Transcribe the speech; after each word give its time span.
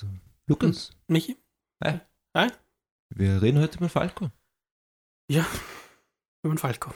Also, 0.00 0.14
Lukas, 0.46 0.92
Michi? 1.08 1.36
Hi. 1.84 2.00
Hi? 2.34 2.48
wir 3.10 3.42
reden 3.42 3.60
heute 3.60 3.76
über 3.76 3.90
Falco. 3.90 4.30
Ja, 5.30 5.46
über 6.42 6.54
den 6.54 6.58
Falco. 6.58 6.94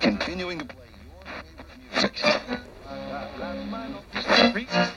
Continuing 0.00 0.58
to 0.58 0.64
play 0.64 0.88
your 1.06 1.22
favorite 4.40 4.68
music. 4.72 4.92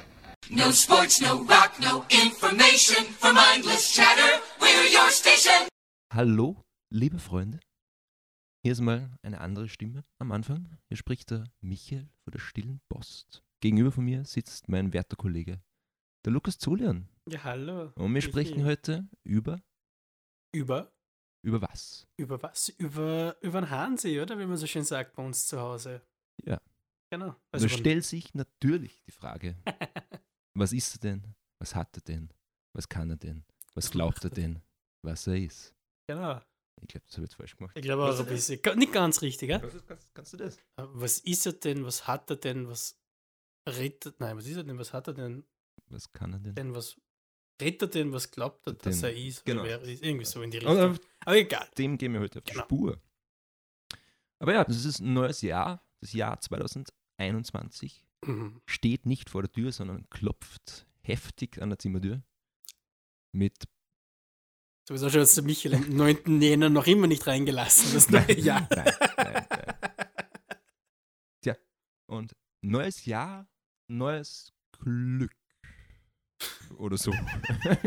No 0.49 0.71
sports, 0.71 1.21
no 1.21 1.43
rock, 1.43 1.79
no 1.79 2.03
information 2.09 3.05
for 3.05 3.31
mindless 3.31 3.93
chatter. 3.93 4.41
We're 4.59 4.89
your 4.89 5.11
station. 5.11 5.67
Hallo, 6.11 6.55
liebe 6.89 7.19
Freunde. 7.19 7.59
Hier 8.65 8.71
ist 8.71 8.79
mal 8.81 9.17
eine 9.23 9.41
andere 9.41 9.67
Stimme 9.67 10.05
am 10.19 10.31
Anfang. 10.31 10.77
Hier 10.87 10.97
spricht 10.97 11.31
der 11.31 11.43
Michael 11.61 12.07
von 12.23 12.31
der 12.31 12.39
stillen 12.39 12.81
Post. 12.89 13.43
Gegenüber 13.61 13.91
von 13.91 14.05
mir 14.05 14.23
sitzt 14.25 14.69
mein 14.69 14.93
werter 14.93 15.15
Kollege, 15.17 15.61
der 16.25 16.31
Lukas 16.33 16.57
Zulian. 16.57 17.09
Ja, 17.29 17.43
hallo. 17.43 17.91
Und 17.95 18.13
wir 18.13 18.21
sprechen 18.21 18.63
heute 18.65 19.07
über, 19.23 19.61
Über? 20.53 20.93
über 21.45 21.61
was? 21.61 22.07
Über 22.17 22.41
was? 22.41 22.69
Über, 22.69 23.35
über 23.41 23.61
den 23.61 23.69
Hahnsee, 23.69 24.21
oder? 24.21 24.37
Wie 24.39 24.45
man 24.45 24.57
so 24.57 24.67
schön 24.67 24.83
sagt 24.83 25.15
bei 25.15 25.23
uns 25.25 25.47
zu 25.47 25.59
Hause. 25.59 26.01
Ja. 26.45 26.59
Genau. 27.11 27.35
Da 27.51 27.59
über- 27.59 27.69
stellt 27.69 28.05
sich 28.05 28.33
natürlich 28.33 29.01
die 29.03 29.11
Frage, 29.11 29.57
was 30.57 30.71
ist 30.73 30.95
er 30.95 30.99
denn? 30.99 31.35
Was 31.59 31.75
hat 31.75 31.95
er 31.97 32.01
denn? 32.01 32.29
Was 32.73 32.87
kann 32.89 33.09
er 33.09 33.17
denn? 33.17 33.43
Was 33.75 33.91
glaubt 33.91 34.23
er 34.23 34.29
denn? 34.29 34.61
Was 35.05 35.27
er 35.27 35.35
ist? 35.37 35.75
genau. 36.09 36.41
Ich 36.83 36.89
glaube, 36.89 37.05
das 37.07 37.15
habe 37.17 37.25
ich 37.25 37.29
jetzt 37.31 37.35
falsch 37.37 37.55
gemacht. 37.57 37.75
Ich 37.77 37.81
glaube 37.83 38.03
auch 38.05 38.19
ein 38.19 38.25
bisschen. 38.25 38.59
Nicht 38.75 38.93
ganz 38.93 39.21
richtig, 39.21 39.49
ja? 39.49 39.61
Was 39.63 39.73
ist, 39.73 39.87
kannst, 39.87 40.13
kannst 40.15 40.33
du 40.33 40.37
das? 40.37 40.57
Was 40.75 41.19
ist 41.19 41.45
er 41.45 41.53
denn? 41.53 41.85
Was 41.85 42.07
hat 42.07 42.29
er 42.29 42.35
denn? 42.35 42.67
Was 42.67 42.99
rettet. 43.67 44.19
Nein, 44.19 44.37
was 44.37 44.45
ist 44.47 44.57
er 44.57 44.63
denn? 44.63 44.77
Was 44.77 44.93
hat 44.93 45.07
er 45.07 45.13
denn? 45.13 45.45
Was 45.87 46.11
kann 46.11 46.33
er 46.33 46.39
denn? 46.39 46.55
denn 46.55 46.75
was 46.75 46.95
rettet 47.61 47.95
denn? 47.95 48.11
Was 48.11 48.31
glaubt 48.31 48.67
er, 48.67 48.73
dass 48.73 48.99
Den- 49.01 49.09
er 49.09 49.15
ist? 49.15 49.45
genau. 49.45 49.63
Wer 49.63 49.79
er 49.81 49.87
ist? 49.87 50.03
Irgendwie 50.03 50.25
so 50.25 50.41
in 50.41 50.51
die 50.51 50.59
Aber 50.65 50.91
Richtung. 50.91 51.05
Aber 51.21 51.37
egal. 51.37 51.67
dem 51.77 51.97
gehen 51.97 52.13
wir 52.13 52.19
heute 52.19 52.39
auf 52.39 52.43
die 52.45 52.51
Genau. 52.53 52.63
Spur. 52.65 53.01
Aber 54.39 54.53
ja, 54.53 54.63
das 54.65 54.83
ist 54.85 54.99
ein 54.99 55.13
neues 55.13 55.41
Jahr. 55.41 55.81
Das 56.01 56.11
Jahr 56.13 56.39
2021 56.39 58.05
Mhm. 58.25 58.61
steht 58.65 59.05
nicht 59.05 59.29
vor 59.29 59.41
der 59.41 59.51
Tür, 59.51 59.71
sondern 59.71 60.09
klopft 60.09 60.85
heftig 61.01 61.61
an 61.61 61.69
der 61.69 61.79
Zimmertür. 61.79 62.21
Mit 63.31 63.63
Sowieso 64.85 65.09
schon 65.09 65.21
jetzt 65.21 65.37
der 65.37 65.43
Michael 65.45 65.75
am 65.75 65.89
9. 65.89 66.41
Jänner 66.41 66.69
noch 66.69 66.87
immer 66.87 67.07
nicht 67.07 67.25
reingelassen. 67.25 67.93
Das 67.93 68.09
neue 68.09 68.37
Jahr. 68.37 68.67
Nein, 68.69 68.93
nein, 69.15 69.45
nein. 69.47 69.75
Tja, 71.41 71.55
und 72.07 72.33
neues 72.61 73.05
Jahr, 73.05 73.47
neues 73.87 74.51
Glück. 74.77 75.31
Oder 76.77 76.97
so. 76.97 77.13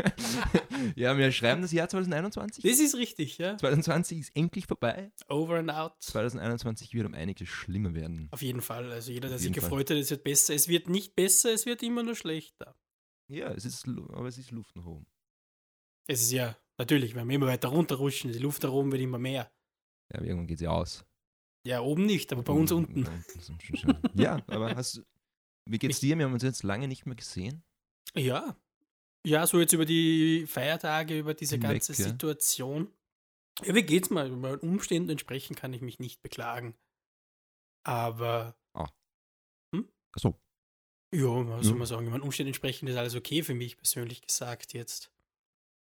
ja, 0.95 1.15
wir 1.17 1.31
schreiben 1.31 1.61
das 1.61 1.71
Jahr 1.71 1.87
2021. 1.87 2.63
Das 2.63 2.79
ist 2.79 2.95
richtig, 2.95 3.37
ja. 3.37 3.57
2020 3.57 4.19
ist 4.19 4.31
endlich 4.35 4.65
vorbei. 4.65 5.11
Over 5.27 5.59
and 5.59 5.69
out. 5.69 5.93
2021 5.99 6.93
wird 6.95 7.05
um 7.05 7.13
einiges 7.13 7.49
schlimmer 7.49 7.93
werden. 7.93 8.27
Auf 8.31 8.41
jeden 8.41 8.61
Fall. 8.61 8.91
Also 8.91 9.11
jeder, 9.11 9.29
der 9.29 9.37
sich 9.37 9.49
jeden 9.49 9.61
Fall. 9.61 9.69
gefreut 9.69 9.89
hat, 9.91 9.97
es 9.97 10.09
wird 10.09 10.23
besser. 10.23 10.55
Es 10.55 10.67
wird 10.67 10.89
nicht 10.89 11.15
besser, 11.15 11.53
es 11.53 11.67
wird 11.67 11.83
immer 11.83 12.01
nur 12.01 12.15
schlechter. 12.15 12.75
Ja, 13.27 13.51
es 13.51 13.65
ist, 13.65 13.87
aber 13.87 14.27
es 14.27 14.37
ist 14.37 14.51
Luft 14.51 14.75
nach 14.75 14.85
oben. 14.85 15.05
Es 16.07 16.21
ist 16.21 16.31
ja, 16.31 16.57
natürlich, 16.77 17.15
wenn 17.15 17.27
wir 17.27 17.35
immer 17.35 17.47
weiter 17.47 17.69
runterrutschen, 17.69 18.31
die 18.31 18.39
Luft 18.39 18.63
da 18.63 18.69
oben 18.69 18.91
wird 18.91 19.01
immer 19.01 19.19
mehr. 19.19 19.51
Ja, 20.11 20.19
aber 20.19 20.25
irgendwann 20.25 20.47
geht 20.47 20.59
sie 20.59 20.67
aus. 20.67 21.05
Ja, 21.65 21.81
oben 21.81 22.05
nicht, 22.05 22.31
aber 22.31 22.43
bei 22.43 22.53
uns 22.53 22.71
Mm, 22.71 22.75
unten. 22.75 23.05
unten 23.07 24.19
ja, 24.21 24.41
aber 24.47 24.75
hast 24.75 24.97
du, 24.97 25.03
wie 25.69 25.79
geht's 25.79 25.99
dir? 25.99 26.17
Wir 26.17 26.25
haben 26.25 26.33
uns 26.33 26.43
jetzt 26.43 26.63
lange 26.63 26.87
nicht 26.87 27.05
mehr 27.05 27.15
gesehen. 27.15 27.63
Ja. 28.15 28.55
Ja, 29.25 29.45
so 29.45 29.59
jetzt 29.59 29.73
über 29.73 29.85
die 29.85 30.45
Feiertage, 30.47 31.19
über 31.19 31.33
diese 31.33 31.55
Hinweg, 31.55 31.71
ganze 31.71 31.91
ja. 32.01 32.07
Situation. 32.09 32.93
Ja, 33.65 33.75
wie 33.75 33.83
geht's 33.83 34.09
mal? 34.09 34.29
Bei 34.29 34.55
den 34.55 34.69
Umständen 34.69 35.09
entsprechend 35.09 35.57
kann 35.59 35.73
ich 35.73 35.81
mich 35.81 35.99
nicht 35.99 36.21
beklagen. 36.21 36.75
Aber 37.83 38.55
Achso, 40.15 40.39
ja, 41.13 41.27
was 41.47 41.63
Ja. 41.63 41.69
soll 41.69 41.77
man 41.77 41.87
sagen? 41.87 42.05
Ich 42.05 42.11
meine, 42.11 42.23
Umständen 42.23 42.47
entsprechend 42.49 42.89
ist 42.89 42.95
alles 42.95 43.13
okay 43.15 43.43
für 43.43 43.53
mich 43.53 43.77
persönlich 43.77 44.21
gesagt 44.21 44.73
jetzt. 44.73 45.11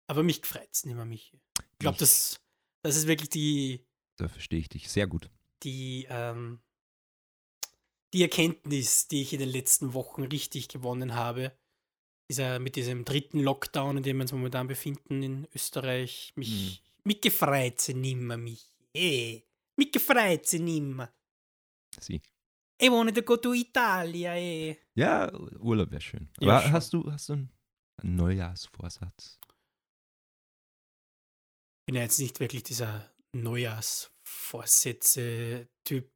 Aber 0.06 0.22
mich 0.22 0.44
freut's 0.44 0.84
nicht 0.84 0.94
mehr, 0.96 1.04
mich. 1.04 1.32
Ich 1.58 1.78
glaube, 1.78 1.98
das, 1.98 2.40
das 2.82 2.96
ist 2.96 3.06
wirklich 3.06 3.30
die, 3.30 3.86
da 4.16 4.28
verstehe 4.28 4.60
ich 4.60 4.68
dich 4.68 4.88
sehr 4.90 5.06
gut. 5.06 5.30
die, 5.62 6.06
ähm, 6.10 6.60
die 8.12 8.22
Erkenntnis, 8.22 9.08
die 9.08 9.22
ich 9.22 9.32
in 9.32 9.38
den 9.38 9.48
letzten 9.48 9.94
Wochen 9.94 10.22
richtig 10.24 10.68
gewonnen 10.68 11.14
habe. 11.14 11.52
Dieser, 12.30 12.58
mit 12.58 12.76
diesem 12.76 13.04
dritten 13.04 13.40
Lockdown, 13.40 13.96
in 13.98 14.02
dem 14.02 14.16
wir 14.18 14.22
uns 14.22 14.32
momentan 14.32 14.66
befinden 14.68 15.22
in 15.22 15.48
Österreich. 15.54 16.32
Mich, 16.36 16.82
mich 17.04 17.20
gefreut 17.20 17.80
sie 17.80 17.94
nimmer, 17.94 18.36
mich. 18.36 18.70
Eh, 18.94 19.42
mich 19.76 19.92
gefreut 19.92 20.46
sie 20.46 20.58
nimmer. 20.60 21.12
Sie. 21.98 22.20
Ich 22.78 22.90
wanna 22.90 23.12
to 23.12 23.22
go 23.22 23.36
to 23.36 23.52
Italia, 23.54 24.34
eh. 24.36 24.76
Ja, 24.94 25.32
Urlaub 25.58 25.90
wäre 25.90 26.00
schön. 26.00 26.28
Ja, 26.40 26.56
Aber 26.56 26.62
schon. 26.62 26.72
hast 26.72 26.92
du, 26.92 27.12
hast 27.12 27.28
du 27.28 27.32
einen 27.34 27.50
Neujahrsvorsatz? 28.16 29.38
Bin 31.86 31.94
ja 31.96 32.02
jetzt 32.02 32.18
nicht 32.18 32.40
wirklich 32.40 32.62
dieser 32.62 33.10
Neujahrsvorsätze-Typ. 33.32 36.10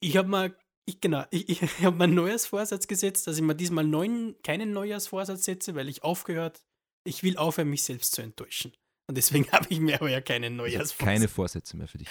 Ich 0.00 0.16
habe 0.16 0.28
mal, 0.28 0.56
ich, 0.84 1.00
genau, 1.00 1.24
ich, 1.30 1.48
ich 1.48 1.62
habe 1.82 1.96
mal 1.96 2.04
einen 2.04 2.14
Neujahrsvorsatz 2.14 2.86
gesetzt, 2.86 3.26
dass 3.26 3.36
ich 3.36 3.42
mir 3.42 3.54
diesmal 3.54 3.84
neuen, 3.84 4.40
keinen 4.42 4.72
Neujahrsvorsatz 4.72 5.44
setze, 5.44 5.74
weil 5.74 5.88
ich 5.88 6.02
aufgehört, 6.02 6.62
ich 7.04 7.22
will 7.22 7.36
aufhören, 7.36 7.70
mich 7.70 7.82
selbst 7.82 8.14
zu 8.14 8.22
enttäuschen. 8.22 8.72
Und 9.08 9.16
deswegen 9.16 9.48
habe 9.52 9.66
ich 9.70 9.80
mir 9.80 9.96
aber 9.96 10.10
ja 10.10 10.20
keinen 10.20 10.44
Also 10.54 10.56
Neujahrsvorsatz. 10.56 10.98
keine 11.04 11.28
Vorsätze 11.28 11.76
mehr 11.76 11.88
für 11.88 11.98
dich. 11.98 12.08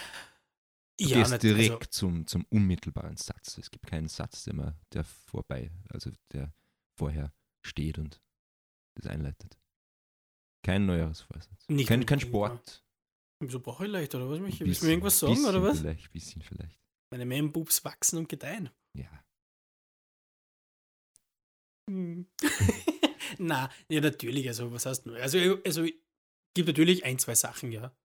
Du 0.98 1.10
ja, 1.10 1.18
gehst 1.18 1.32
nat- 1.32 1.44
direkt 1.44 1.72
Also, 1.72 1.86
zum, 1.90 2.26
zum 2.26 2.46
unmittelbaren 2.50 3.18
Satz. 3.18 3.58
Es 3.58 3.70
gibt 3.70 3.86
keinen 3.86 4.08
Satz, 4.08 4.46
der, 4.46 4.54
mal, 4.54 4.76
der 4.94 5.04
vorbei, 5.04 5.70
also 5.90 6.10
der 6.32 6.54
vorher 6.98 7.34
steht 7.66 8.00
und 8.00 8.22
das 8.96 9.08
einleitet. 9.08 9.58
Kein 10.64 10.86
Neujahrsvorsatz. 10.86 11.68
Nicht 11.68 11.88
kein, 11.88 12.06
kein 12.06 12.22
Sport. 12.22 12.85
So 13.50 13.60
brauche 13.60 13.86
ich 13.86 13.92
leicht, 13.92 14.14
oder 14.16 14.30
was? 14.30 14.40
Willst 14.40 14.82
du 14.82 14.86
mir 14.86 14.92
irgendwas 14.92 15.20
sagen, 15.20 15.34
bisschen 15.34 15.50
oder 15.50 15.64
was? 15.64 15.80
Vielleicht, 15.80 16.12
bisschen 16.12 16.42
vielleicht. 16.42 16.80
Meine 17.12 17.26
Man-Boobs 17.26 17.84
wachsen 17.86 18.18
und 18.20 18.30
gedeihen. 18.30 18.70
Ja. 18.98 19.10
Hm. 21.90 22.28
Na, 23.38 23.70
ja, 23.90 24.02
natürlich. 24.02 24.48
Also, 24.48 24.72
was 24.72 24.86
heißt 24.86 25.06
neu? 25.06 25.22
Also, 25.22 25.38
also 25.66 25.84
gibt 26.54 26.68
natürlich 26.68 27.04
ein, 27.06 27.20
zwei 27.20 27.36
Sachen, 27.36 27.72
ja, 27.72 27.96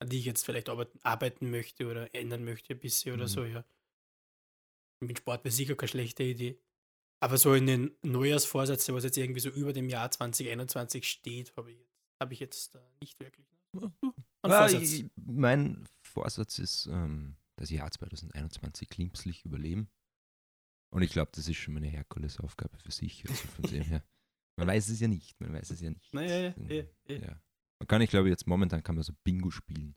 an 0.00 0.08
die 0.08 0.18
ich 0.18 0.24
jetzt 0.24 0.44
vielleicht 0.44 0.68
arbeiten, 0.68 0.98
arbeiten 1.02 1.50
möchte 1.50 1.88
oder 1.88 2.14
ändern 2.14 2.44
möchte, 2.44 2.74
ein 2.74 2.80
bisschen 2.80 3.14
oder 3.14 3.24
Mhm. 3.24 3.28
so, 3.28 3.44
ja. 3.44 3.64
Mit 5.00 5.18
Sport 5.18 5.44
wäre 5.44 5.52
sicher 5.54 5.76
keine 5.76 5.88
schlechte 5.88 6.22
Idee. 6.24 6.60
Aber 7.20 7.36
so 7.36 7.54
in 7.54 7.66
den 7.66 7.96
Neujahrsvorsätze, 8.02 8.94
was 8.94 9.04
jetzt 9.04 9.16
irgendwie 9.18 9.40
so 9.40 9.50
über 9.50 9.72
dem 9.72 9.88
Jahr 9.88 10.10
2021 10.10 11.08
steht, 11.08 11.54
habe 11.56 11.70
ich, 11.72 11.78
jetzt- 11.78 11.92
hab 12.20 12.32
ich 12.32 12.40
jetzt 12.40 12.74
äh, 12.76 12.80
nicht 13.00 13.18
wirklich. 13.20 13.46
Vorsatz. 14.44 14.72
ich, 14.72 15.06
mein 15.16 15.84
Vorsatz 16.02 16.58
ist, 16.58 16.86
ähm, 16.86 17.36
das 17.56 17.70
Jahr 17.70 17.90
2021 17.90 18.88
glimpflich 18.88 19.44
überleben. 19.44 19.88
Und 20.90 21.02
ich 21.02 21.10
glaube, 21.10 21.30
das 21.34 21.48
ist 21.48 21.56
schon 21.56 21.74
meine 21.74 21.88
Herkulesaufgabe 21.88 22.78
für 22.78 22.92
sich. 22.92 23.28
Also 23.28 23.48
von 23.48 23.70
dem 23.70 23.82
her. 23.82 24.02
Man 24.56 24.68
weiß 24.68 24.88
es 24.88 25.00
ja 25.00 25.08
nicht. 25.08 25.38
Man 25.40 25.52
weiß 25.52 25.70
es 25.70 25.80
ja 25.80 25.90
nicht. 25.90 26.12
Naja, 26.14 26.38
ja, 26.40 26.54
Ähm, 26.56 26.68
ja, 26.68 26.84
ja. 27.08 27.16
ja. 27.20 27.42
Man 27.80 27.86
kann, 27.86 28.02
ich 28.02 28.10
glaube, 28.10 28.28
jetzt 28.28 28.46
momentan 28.46 28.82
kann 28.82 28.96
man 28.96 29.04
so 29.04 29.12
Bingo 29.22 29.50
spielen. 29.50 29.94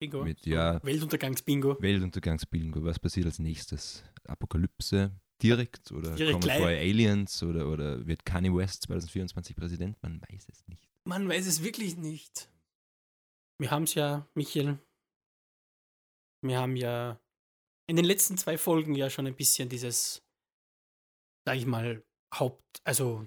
Bingo. 0.00 0.24
Mit, 0.24 0.44
ja. 0.46 0.82
Weltuntergangs-Bingo. 0.82 1.80
Weltuntergangsbingo. 1.80 2.82
Was 2.82 2.98
passiert 2.98 3.26
als 3.26 3.38
nächstes? 3.38 4.02
Apokalypse 4.24 5.12
direkt 5.40 5.92
oder 5.92 6.14
Direkt 6.14 6.40
kommen 6.40 6.56
vorher 6.56 6.80
Aliens 6.80 7.42
oder, 7.42 7.68
oder 7.68 8.06
wird 8.06 8.24
Kanye 8.24 8.54
West 8.54 8.82
2024 8.82 9.54
Präsident? 9.54 10.02
Man 10.02 10.20
weiß 10.20 10.48
es 10.50 10.66
nicht. 10.66 10.88
Man 11.04 11.28
weiß 11.28 11.46
es 11.46 11.62
wirklich 11.62 11.96
nicht. 11.96 12.48
Wir 13.62 13.70
haben 13.70 13.84
es 13.84 13.94
ja, 13.94 14.26
Michael, 14.34 14.76
wir 16.40 16.58
haben 16.58 16.74
ja 16.74 17.20
in 17.86 17.94
den 17.94 18.04
letzten 18.04 18.36
zwei 18.36 18.58
Folgen 18.58 18.96
ja 18.96 19.08
schon 19.08 19.24
ein 19.28 19.36
bisschen 19.36 19.68
dieses, 19.68 20.20
sag 21.44 21.56
ich 21.56 21.64
mal, 21.64 22.04
Haupt, 22.34 22.80
also 22.82 23.24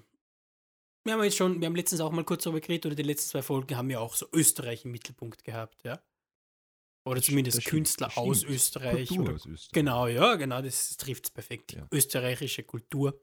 wir 1.06 1.14
haben 1.14 1.24
jetzt 1.24 1.38
schon, 1.38 1.62
wir 1.62 1.68
haben 1.68 1.76
letztens 1.78 2.02
auch 2.02 2.12
mal 2.12 2.26
kurz 2.26 2.44
darüber 2.44 2.60
geredet, 2.60 2.86
oder 2.88 2.96
die 2.96 3.04
letzten 3.04 3.30
zwei 3.30 3.44
Folgen 3.44 3.78
haben 3.78 3.90
ja 3.90 4.00
auch 4.00 4.14
so 4.14 4.28
Österreich 4.34 4.84
im 4.84 4.92
Mittelpunkt 4.92 5.46
gehabt, 5.46 5.82
ja. 5.86 6.04
Oder 7.06 7.22
Das 7.22 7.28
zumindest 7.28 7.62
stimmt, 7.62 7.72
Künstler 7.72 8.08
das 8.08 8.18
aus 8.18 8.38
stimmt. 8.40 8.56
Österreich. 8.56 9.08
Kultur 9.08 9.26
Oder, 9.26 9.36
aus 9.36 9.46
Österreich. 9.46 9.72
Genau, 9.72 10.08
ja, 10.08 10.36
genau, 10.36 10.62
das 10.62 10.98
trifft 10.98 11.28
es 11.28 11.32
perfekt. 11.32 11.72
Ja. 11.72 11.88
österreichische 11.94 12.64
Kultur. 12.64 13.22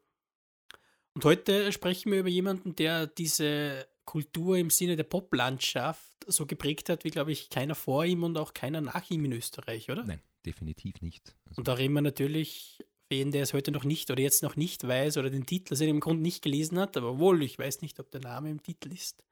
Und 1.15 1.27
heute 1.27 1.73
sprechen 1.73 2.11
wir 2.11 2.21
über 2.21 2.31
jemanden, 2.31 2.75
der 2.75 3.07
diese 3.07 3.87
Kultur 4.05 4.57
im 4.57 4.71
Sinne 4.71 4.97
der 4.97 5.05
Poplandschaft 5.05 6.13
so 6.27 6.47
geprägt 6.47 6.89
hat, 6.89 7.05
wie, 7.05 7.11
glaube 7.11 7.33
ich, 7.33 7.51
keiner 7.51 7.75
vor 7.75 8.05
ihm 8.05 8.23
und 8.23 8.37
auch 8.37 8.55
keiner 8.55 8.81
nach 8.81 9.11
ihm 9.11 9.25
in 9.25 9.33
Österreich, 9.33 9.91
oder? 9.91 10.05
Nein, 10.05 10.21
definitiv 10.47 11.01
nicht. 11.01 11.35
Also, 11.47 11.61
Und 11.61 11.69
da 11.69 11.75
reden 11.75 11.95
wir 11.95 12.03
natürlich 12.03 12.85
für 13.09 13.17
jeden, 13.17 13.33
der 13.33 13.43
es 13.43 13.53
heute 13.53 13.73
noch 13.73 13.85
nicht 13.85 14.11
oder 14.11 14.21
jetzt 14.21 14.43
noch 14.43 14.57
nicht 14.57 14.87
weiß 14.87 15.17
oder 15.19 15.31
den 15.31 15.47
Titel 15.47 15.75
aus 15.75 15.81
irgendeinem 15.81 16.01
Grund 16.01 16.23
nicht 16.23 16.43
gelesen 16.43 16.79
hat, 16.79 16.97
aber 16.97 17.19
wohl, 17.19 17.43
ich 17.43 17.59
weiß 17.59 17.83
nicht, 17.83 18.01
ob 18.01 18.11
der 18.11 18.21
Name 18.21 18.51
im 18.51 18.63
Titel 18.63 18.93
ist. 18.93 19.25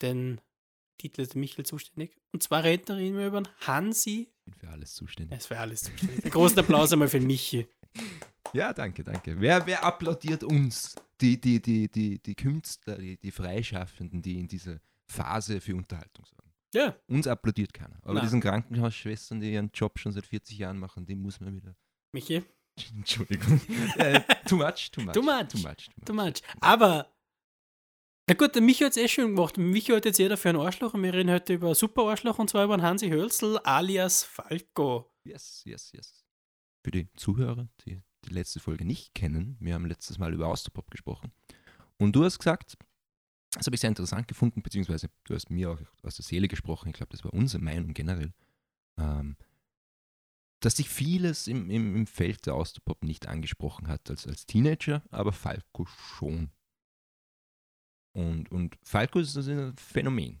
Denn 0.00 0.40
Titel 0.98 1.20
ist 1.20 1.36
Michael 1.36 1.66
zuständig. 1.66 2.16
Und 2.32 2.42
zwar 2.42 2.64
reden 2.64 3.16
wir 3.16 3.26
über 3.26 3.42
Hansi. 3.60 4.28
Ich 4.30 4.44
bin 4.44 4.54
für 4.54 4.68
alles 4.68 4.94
zuständig. 4.94 5.32
Er 5.32 5.38
ist 5.38 5.46
für 5.46 5.58
alles 5.58 5.82
zuständig. 5.84 6.24
Einen 6.24 6.32
großen 6.32 6.58
Applaus 6.58 6.92
einmal 6.92 7.08
für 7.08 7.20
Michi. 7.20 7.66
Ja, 8.52 8.72
danke, 8.72 9.04
danke. 9.04 9.40
Wer, 9.40 9.66
wer 9.66 9.84
applaudiert 9.84 10.42
uns? 10.44 10.94
Die, 11.20 11.40
die, 11.40 11.60
die, 11.60 11.88
die, 11.90 12.22
die 12.22 12.34
Künstler, 12.34 12.96
die, 12.96 13.16
die 13.16 13.30
Freischaffenden, 13.30 14.22
die 14.22 14.38
in 14.38 14.48
dieser 14.48 14.80
Phase 15.06 15.60
für 15.60 15.74
Unterhaltung 15.74 16.24
sorgen. 16.24 16.52
Ja, 16.74 16.94
Uns 17.08 17.26
applaudiert 17.26 17.72
keiner. 17.72 17.98
Aber 18.02 18.14
Nein. 18.14 18.24
diesen 18.24 18.40
Krankenhausschwestern, 18.40 19.40
die 19.40 19.52
ihren 19.52 19.70
Job 19.72 19.98
schon 19.98 20.12
seit 20.12 20.26
40 20.26 20.58
Jahren 20.58 20.78
machen, 20.78 21.06
die 21.06 21.14
muss 21.14 21.40
man 21.40 21.56
wieder. 21.56 21.74
Michi, 22.12 22.42
Entschuldigung. 22.94 23.60
äh, 23.96 24.20
too 24.46 24.56
much, 24.56 24.90
too 24.90 25.00
much. 25.00 25.14
Too 25.14 25.22
much. 25.22 25.48
Too 25.48 25.58
much, 25.58 25.90
too 26.04 26.12
much. 26.12 26.42
Aber, 26.60 27.10
na 28.28 28.34
gut, 28.34 28.54
der 28.54 28.62
Michi 28.62 28.84
hat 28.84 28.92
es 28.92 28.98
eh 28.98 29.08
schön 29.08 29.34
gemacht. 29.34 29.56
Michi 29.56 29.92
hat 29.92 30.04
jetzt 30.04 30.18
jeder 30.18 30.36
für 30.36 30.50
einen 30.50 30.60
Arschloch 30.60 30.92
und 30.94 31.02
wir 31.02 31.14
reden 31.14 31.30
heute 31.30 31.54
über 31.54 31.74
super 31.74 32.02
Arschloch 32.02 32.38
und 32.38 32.50
zwar 32.50 32.64
über 32.64 32.76
den 32.76 32.82
Hansi 32.82 33.08
Hölzl 33.08 33.58
alias 33.64 34.22
Falco. 34.24 35.10
Yes, 35.24 35.62
yes, 35.64 35.90
yes. 35.92 36.24
Für 36.84 36.90
die 36.90 37.10
Zuhörer, 37.14 37.68
die 37.84 38.02
die 38.24 38.34
letzte 38.34 38.60
Folge 38.60 38.84
nicht 38.84 39.14
kennen, 39.14 39.56
wir 39.60 39.74
haben 39.74 39.86
letztes 39.86 40.18
Mal 40.18 40.32
über 40.34 40.48
Austropop 40.48 40.90
gesprochen. 40.90 41.32
Und 41.98 42.14
du 42.14 42.24
hast 42.24 42.38
gesagt, 42.38 42.76
das 43.52 43.66
habe 43.66 43.74
ich 43.74 43.80
sehr 43.80 43.88
interessant 43.88 44.28
gefunden, 44.28 44.62
beziehungsweise 44.62 45.08
du 45.24 45.34
hast 45.34 45.50
mir 45.50 45.70
auch 45.70 45.80
aus 46.02 46.16
der 46.16 46.24
Seele 46.24 46.48
gesprochen, 46.48 46.88
ich 46.88 46.94
glaube, 46.94 47.12
das 47.12 47.24
war 47.24 47.32
unsere 47.32 47.62
Meinung 47.62 47.94
generell, 47.94 48.32
ähm, 48.98 49.36
dass 50.60 50.76
sich 50.76 50.88
vieles 50.88 51.46
im, 51.46 51.70
im, 51.70 51.94
im 51.94 52.06
Feld 52.06 52.46
der 52.46 52.54
Austropop 52.54 53.04
nicht 53.04 53.26
angesprochen 53.26 53.88
hat 53.88 54.10
als, 54.10 54.26
als 54.26 54.46
Teenager, 54.46 55.02
aber 55.10 55.32
Falco 55.32 55.86
schon. 55.86 56.50
Und, 58.12 58.50
und 58.50 58.76
Falco 58.82 59.20
ist 59.20 59.36
also 59.36 59.52
ein 59.52 59.76
Phänomen. 59.76 60.40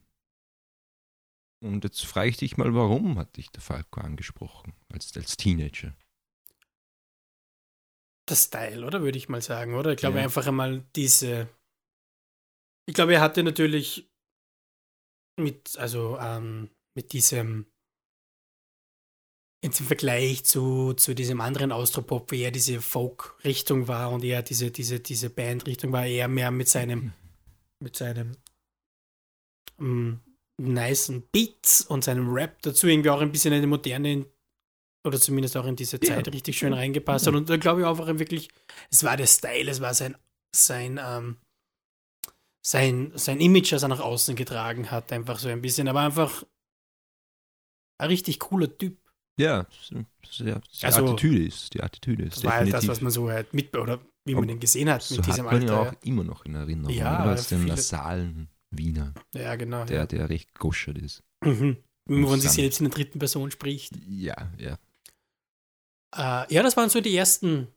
Und 1.60 1.84
jetzt 1.84 2.04
frage 2.04 2.30
ich 2.30 2.36
dich 2.36 2.56
mal, 2.56 2.72
warum 2.74 3.18
hat 3.18 3.36
dich 3.36 3.50
der 3.50 3.62
Falco 3.62 4.00
angesprochen 4.00 4.74
als, 4.92 5.16
als 5.16 5.36
Teenager? 5.36 5.94
Der 8.28 8.36
Style, 8.36 8.86
oder 8.86 9.02
würde 9.02 9.18
ich 9.18 9.28
mal 9.28 9.42
sagen, 9.42 9.74
oder? 9.74 9.92
Ich 9.92 9.98
glaube 9.98 10.18
Ja. 10.18 10.24
einfach 10.24 10.46
einmal 10.46 10.84
diese. 10.94 11.48
Ich 12.86 12.94
glaube, 12.94 13.14
er 13.14 13.20
hatte 13.20 13.42
natürlich 13.42 14.08
mit, 15.38 15.78
also 15.78 16.18
ähm, 16.20 16.70
mit 16.94 17.12
diesem 17.12 17.66
jetzt 19.64 19.80
im 19.80 19.86
Vergleich 19.86 20.44
zu, 20.44 20.94
zu 20.94 21.14
diesem 21.14 21.40
anderen 21.40 21.72
Austropop, 21.72 22.30
wie 22.30 22.42
er 22.42 22.50
diese 22.50 22.80
Folk-Richtung 22.80 23.88
war 23.88 24.12
und 24.12 24.22
er 24.24 24.42
diese, 24.42 24.70
diese, 24.70 25.00
diese 25.00 25.30
Band-Richtung 25.30 25.92
war, 25.92 26.06
eher 26.06 26.28
mehr 26.28 26.50
mit 26.50 26.68
seinem, 26.68 27.12
mit 27.80 27.96
seinem 27.96 28.36
ähm, 29.80 30.20
nicen 30.60 31.28
Beats 31.32 31.82
und 31.82 32.04
seinem 32.04 32.32
Rap 32.32 32.62
dazu 32.62 32.86
irgendwie 32.86 33.10
auch 33.10 33.20
ein 33.20 33.32
bisschen 33.32 33.52
in 33.52 33.60
die 33.62 33.66
moderne 33.66 34.26
oder 35.06 35.20
zumindest 35.20 35.56
auch 35.56 35.66
in 35.66 35.76
diese 35.76 35.96
Ja. 36.02 36.14
Zeit 36.16 36.32
richtig 36.32 36.58
schön 36.58 36.72
reingepasst 36.72 37.26
hat. 37.26 37.34
Und 37.34 37.48
da 37.48 37.56
glaube 37.56 37.80
ich 37.80 37.86
auch 37.86 37.98
einfach 37.98 38.18
wirklich, 38.18 38.48
es 38.90 39.04
war 39.04 39.16
der 39.16 39.26
Style, 39.26 39.70
es 39.70 39.80
war 39.80 39.94
sein, 39.94 40.16
sein, 40.54 41.00
ähm, 41.02 41.36
sein, 42.64 43.12
sein 43.14 43.40
Image, 43.40 43.72
das 43.72 43.82
er 43.82 43.88
nach 43.88 44.00
außen 44.00 44.36
getragen 44.36 44.90
hat, 44.90 45.12
einfach 45.12 45.38
so 45.38 45.48
ein 45.48 45.62
bisschen. 45.62 45.88
Aber 45.88 46.00
einfach 46.00 46.44
ein 48.00 48.08
richtig 48.08 48.38
cooler 48.40 48.76
Typ. 48.76 48.98
Ja, 49.40 49.66
sehr, 50.28 50.60
die 50.60 50.84
Also- 50.84 51.06
Attitüde 51.06 51.44
ist, 51.46 51.72
die 51.74 51.82
Attitüde 51.82 52.24
ist 52.24 52.38
Das 52.38 52.44
war 52.44 52.54
halt 52.54 52.72
das, 52.72 52.88
was 52.88 53.00
man 53.00 53.12
so 53.12 53.30
halt 53.30 53.54
mit, 53.54 53.74
oder 53.76 54.00
wie 54.24 54.34
man 54.34 54.44
Aber 54.44 54.46
den 54.52 54.58
gesehen 54.60 54.90
hat 54.90 55.02
so 55.02 55.14
mit 55.14 55.22
hat 55.26 55.32
diesem 55.32 55.44
man 55.44 55.62
ihn 55.62 55.70
Alter. 55.70 55.80
auch 55.96 56.02
immer 56.04 56.24
noch 56.24 56.44
in 56.44 56.56
Erinnerung. 56.56 56.92
Ja, 56.92 57.22
oder? 57.22 57.30
als 57.30 57.48
den 57.48 57.64
nasalen 57.64 58.48
Wiener, 58.70 59.14
ja. 59.34 59.42
ja, 59.42 59.56
genau. 59.56 59.84
der, 59.84 59.96
ja. 59.98 60.06
der 60.06 60.28
recht 60.28 60.58
goschert 60.58 60.98
ist. 60.98 61.22
Mhm. 61.44 61.76
Wenn 62.06 62.20
man 62.22 62.40
sich 62.40 62.50
selbst 62.50 62.80
in 62.80 62.86
der 62.86 62.94
dritten 62.94 63.18
Person 63.20 63.50
spricht. 63.50 63.92
Ja, 64.08 64.50
ja. 64.58 64.76
Äh, 66.16 66.52
ja, 66.52 66.62
das 66.62 66.76
waren 66.76 66.88
so 66.88 67.00
die 67.00 67.16
ersten, 67.16 67.68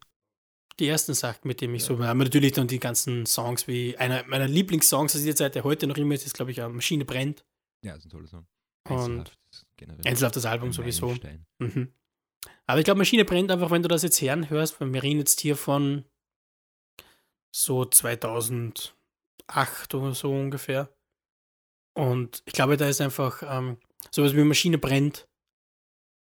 die 0.79 0.87
ersten 0.87 1.13
Sachen, 1.13 1.47
mit 1.47 1.61
denen 1.61 1.75
ich 1.75 1.83
so 1.83 1.99
war. 1.99 2.09
Aber 2.09 2.23
natürlich 2.23 2.53
dann 2.53 2.67
die 2.67 2.79
ganzen 2.79 3.25
Songs, 3.25 3.67
wie 3.67 3.97
einer 3.97 4.23
meiner 4.25 4.47
Lieblingssongs 4.47 5.15
aus 5.15 5.21
dieser 5.21 5.35
Zeit, 5.35 5.55
der 5.55 5.63
heute 5.63 5.87
noch 5.87 5.97
immer 5.97 6.15
ist, 6.15 6.25
ist, 6.25 6.35
glaube 6.35 6.51
ich, 6.51 6.59
äh, 6.59 6.69
Maschine 6.69 7.05
brennt. 7.05 7.45
Ja, 7.83 7.95
ist 7.95 8.05
ein 8.05 8.09
toller 8.09 8.27
Song. 8.27 8.47
Und 8.89 8.95
Einzelhaft 8.95 9.39
ist 9.51 9.67
generell 9.77 10.07
Einzelhaft 10.07 10.35
das 10.35 10.45
Album 10.45 10.71
sowieso. 10.71 11.15
Mhm. 11.59 11.93
Aber 12.65 12.79
ich 12.79 12.85
glaube, 12.85 12.99
Maschine 12.99 13.25
brennt 13.25 13.51
einfach, 13.51 13.71
wenn 13.71 13.81
du 13.81 13.87
das 13.87 14.03
jetzt 14.03 14.21
hören 14.21 14.49
hörst, 14.49 14.79
weil 14.79 14.93
wir 14.93 15.03
reden 15.03 15.19
jetzt 15.19 15.41
hier 15.41 15.55
von 15.55 16.05
so 17.53 17.85
2008 17.85 18.93
oder 19.93 20.15
so 20.15 20.31
ungefähr. 20.31 20.89
Und 21.93 22.41
ich 22.45 22.53
glaube, 22.53 22.77
da 22.77 22.87
ist 22.87 23.01
einfach 23.01 23.43
ähm, 23.45 23.77
sowas 24.11 24.33
wie 24.35 24.43
Maschine 24.43 24.77
brennt, 24.77 25.27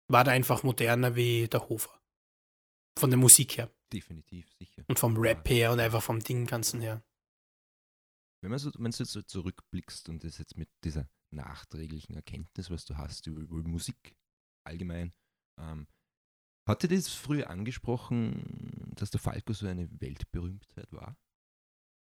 war 0.09 0.25
da 0.25 0.33
einfach 0.33 0.62
moderner 0.62 1.17
wie 1.17 1.49
der 1.49 1.69
Hofer. 1.69 2.01
Von 2.99 3.11
der 3.11 3.19
Musik 3.19 3.59
her 3.59 3.71
Definitiv, 3.93 4.51
sicher. 4.59 4.85
und 4.89 4.99
vom 4.99 5.17
Rap 5.17 5.49
her 5.49 5.73
und 5.73 5.81
einfach 5.81 6.03
vom 6.03 6.21
Ding 6.21 6.47
Ganzen 6.47 6.81
her. 6.81 7.03
Wenn 8.43 8.51
man 8.51 8.59
so, 8.59 8.71
wenn 8.79 8.91
du 8.91 9.05
so 9.05 9.23
zurückblickst 9.23 10.09
und 10.09 10.23
das 10.23 10.39
jetzt 10.39 10.56
mit 10.56 10.69
dieser 10.85 11.09
nachträglichen 11.31 12.15
Erkenntnis, 12.15 12.71
was 12.71 12.85
du 12.85 12.97
hast 12.97 13.27
über, 13.27 13.41
über 13.41 13.69
Musik 13.69 14.17
allgemein, 14.67 15.12
ähm, 15.59 15.87
hat 16.67 16.83
dir 16.83 16.89
das 16.89 17.09
früher 17.09 17.51
angesprochen, 17.51 18.93
dass 18.97 19.11
der 19.11 19.21
Falco 19.21 19.53
so 19.53 19.67
eine 19.67 19.89
Weltberühmtheit 20.01 20.93
war? 20.93 21.17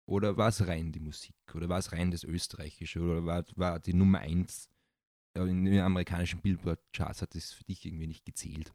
Oder 0.07 0.37
war 0.37 0.49
es 0.49 0.65
rein 0.67 0.91
die 0.91 0.99
Musik? 0.99 1.35
Oder 1.53 1.67
war 1.67 1.79
es 1.79 1.91
rein 1.91 2.11
das 2.11 2.23
Österreichische? 2.23 3.01
Oder 3.01 3.25
war, 3.25 3.45
war 3.55 3.79
die 3.79 3.93
Nummer 3.93 4.19
eins 4.19 4.69
in 5.43 5.65
den 5.65 5.79
amerikanischen 5.81 6.41
Billboard-Charts, 6.41 7.21
hat 7.21 7.35
das 7.35 7.51
für 7.51 7.63
dich 7.65 7.85
irgendwie 7.85 8.07
nicht 8.07 8.25
gezählt? 8.25 8.73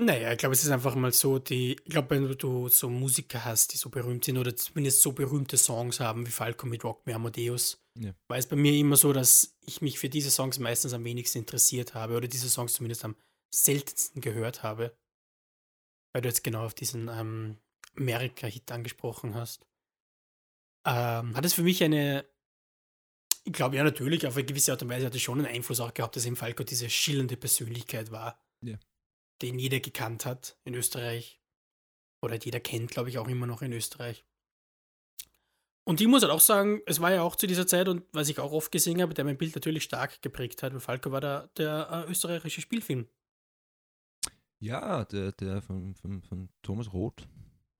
Naja, 0.00 0.32
ich 0.32 0.38
glaube, 0.38 0.54
es 0.54 0.64
ist 0.64 0.70
einfach 0.70 0.94
mal 0.94 1.12
so, 1.12 1.38
die, 1.38 1.72
ich 1.72 1.84
glaube, 1.84 2.10
wenn 2.10 2.26
du 2.38 2.68
so 2.68 2.88
Musiker 2.88 3.44
hast, 3.44 3.72
die 3.72 3.76
so 3.76 3.90
berühmt 3.90 4.24
sind 4.24 4.38
oder 4.38 4.56
zumindest 4.56 5.02
so 5.02 5.12
berühmte 5.12 5.58
Songs 5.58 6.00
haben 6.00 6.26
wie 6.26 6.30
Falco 6.30 6.66
mit 6.66 6.82
Rock 6.82 7.06
Me 7.06 7.14
Amadeus, 7.14 7.78
Ja. 7.98 8.14
war 8.28 8.38
es 8.38 8.48
bei 8.48 8.56
mir 8.56 8.72
immer 8.72 8.96
so, 8.96 9.12
dass 9.12 9.54
ich 9.66 9.82
mich 9.82 9.98
für 9.98 10.08
diese 10.08 10.30
Songs 10.30 10.58
meistens 10.58 10.94
am 10.94 11.04
wenigsten 11.04 11.38
interessiert 11.38 11.94
habe 11.94 12.16
oder 12.16 12.26
diese 12.26 12.48
Songs 12.48 12.72
zumindest 12.72 13.04
am 13.04 13.16
seltensten 13.54 14.22
gehört 14.22 14.62
habe. 14.62 14.96
Weil 16.14 16.22
du 16.22 16.28
jetzt 16.28 16.42
genau 16.42 16.64
auf 16.64 16.74
diesen 16.74 17.08
ähm, 17.08 17.58
Amerika-Hit 17.96 18.72
angesprochen 18.72 19.34
hast. 19.34 19.66
Ähm, 20.86 21.36
hat 21.36 21.44
es 21.44 21.52
für 21.52 21.62
mich 21.62 21.84
eine, 21.84 22.26
ich 23.44 23.52
glaube 23.52 23.76
ja 23.76 23.84
natürlich, 23.84 24.26
auf 24.26 24.36
eine 24.36 24.44
gewisse 24.44 24.72
Art 24.72 24.82
und 24.82 24.88
Weise 24.88 25.06
hat 25.06 25.14
es 25.14 25.22
schon 25.22 25.38
einen 25.38 25.54
Einfluss 25.54 25.80
auch 25.80 25.94
gehabt, 25.94 26.16
dass 26.16 26.26
eben 26.26 26.36
Falco 26.36 26.62
diese 26.62 26.88
schillernde 26.88 27.36
Persönlichkeit 27.36 28.10
war 28.10 28.38
Ja. 28.62 28.78
den 29.42 29.58
jeder 29.58 29.80
gekannt 29.80 30.24
hat 30.26 30.56
in 30.64 30.74
Österreich. 30.74 31.40
Oder 32.24 32.36
jeder 32.36 32.60
kennt, 32.60 32.90
glaube 32.92 33.08
ich, 33.08 33.18
auch 33.18 33.26
immer 33.26 33.46
noch 33.48 33.62
in 33.62 33.72
Österreich. 33.72 34.24
Und 35.84 36.00
ich 36.00 36.06
muss 36.06 36.22
halt 36.22 36.30
auch 36.30 36.40
sagen, 36.40 36.80
es 36.86 37.00
war 37.00 37.12
ja 37.12 37.22
auch 37.22 37.34
zu 37.34 37.48
dieser 37.48 37.66
Zeit 37.66 37.88
und 37.88 38.04
was 38.12 38.28
ich 38.28 38.38
auch 38.38 38.52
oft 38.52 38.70
gesehen 38.70 39.02
habe, 39.02 39.14
der 39.14 39.24
mein 39.24 39.36
Bild 39.36 39.56
natürlich 39.56 39.82
stark 39.82 40.22
geprägt 40.22 40.62
hat, 40.62 40.72
weil 40.72 40.78
Falco 40.78 41.10
war 41.10 41.20
der, 41.20 41.48
der 41.56 42.04
äh, 42.06 42.10
österreichische 42.10 42.60
Spielfilm. 42.60 43.08
Ja, 44.60 45.04
der, 45.06 45.32
der 45.32 45.60
von, 45.60 45.96
von, 45.96 46.22
von 46.22 46.48
Thomas 46.62 46.92
Roth. 46.92 47.26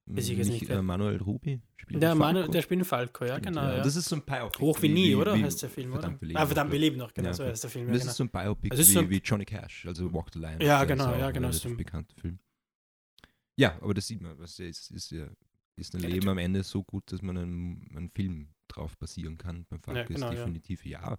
Weiß 0.07 0.29
ich 0.29 0.37
jetzt 0.37 0.49
nicht, 0.51 0.69
äh, 0.69 0.83
Manuel 0.83 1.19
Rubi 1.19 1.61
spielt 1.77 2.03
Der, 2.03 2.15
den 2.15 2.19
Falco. 2.19 2.51
der 2.51 2.63
spielt 2.63 2.81
in 2.81 2.85
Falco, 2.85 3.25
ja, 3.25 3.39
genau. 3.39 3.63
Ja. 3.63 3.83
Das 3.83 3.95
ist 3.95 4.09
so 4.09 4.17
ein 4.17 4.23
Biopic. 4.25 4.61
Hoch 4.61 4.83
wie 4.83 4.89
nie, 4.89 5.15
oder? 5.15 5.39
heißt 5.41 5.63
der 5.63 5.71
Film, 5.71 5.93
verdammt, 5.93 6.23
oder? 6.23 6.31
ah, 6.37 6.41
noch, 6.41 6.47
verdammt, 6.49 6.73
wir 6.73 6.79
leben 6.81 6.97
noch, 6.97 7.15
genau, 7.15 7.29
Ja, 7.29 7.35
so 7.35 7.45
heißt 7.45 7.63
der 7.63 7.71
Film. 7.71 7.87
Das 7.87 7.95
Ja, 7.95 8.01
genau. 8.01 8.11
ist 8.11 8.17
so 8.17 8.25
ein 8.25 8.31
Biopic 8.31 8.71
Also 8.73 8.83
ist 8.83 8.89
wie, 8.89 8.93
so 8.95 8.99
ein- 9.01 9.11
wie 9.11 9.19
Johnny 9.19 9.45
Cash, 9.45 9.87
also 9.87 10.13
Walk 10.13 10.31
the 10.33 10.41
Line. 10.41 10.65
Ja, 10.65 10.85
genau, 10.85 11.13
ist 11.13 11.19
ja, 11.21 11.27
ein 11.29 11.33
genau, 11.35 11.47
relativ 11.49 11.61
stimmt. 11.61 11.77
bekannter 11.79 12.15
Film. 12.21 12.39
Ja, 13.57 13.77
aber 13.81 13.95
das 13.95 14.07
sieht 14.07 14.21
man, 14.21 14.39
was 14.39 14.59
ist, 14.59 14.91
ist, 14.91 15.11
ja, 15.13 15.29
ist 15.77 15.95
ein 15.95 16.03
Ja, 16.03 16.09
Leben 16.09 16.29
am 16.29 16.39
Ende 16.39 16.63
so 16.65 16.83
gut, 16.83 17.11
dass 17.13 17.23
man 17.23 17.37
einen, 17.39 17.89
einen 17.95 18.11
Film 18.11 18.49
drauf 18.69 18.97
basieren 18.99 19.39
kann. 19.39 19.67
Beim 19.67 19.81
Falco 19.81 19.99
Ja, 20.01 20.05
genau, 20.07 20.29
ist 20.31 20.35
ja. 20.35 20.41
definitiv 20.41 20.85
ja. 20.85 21.17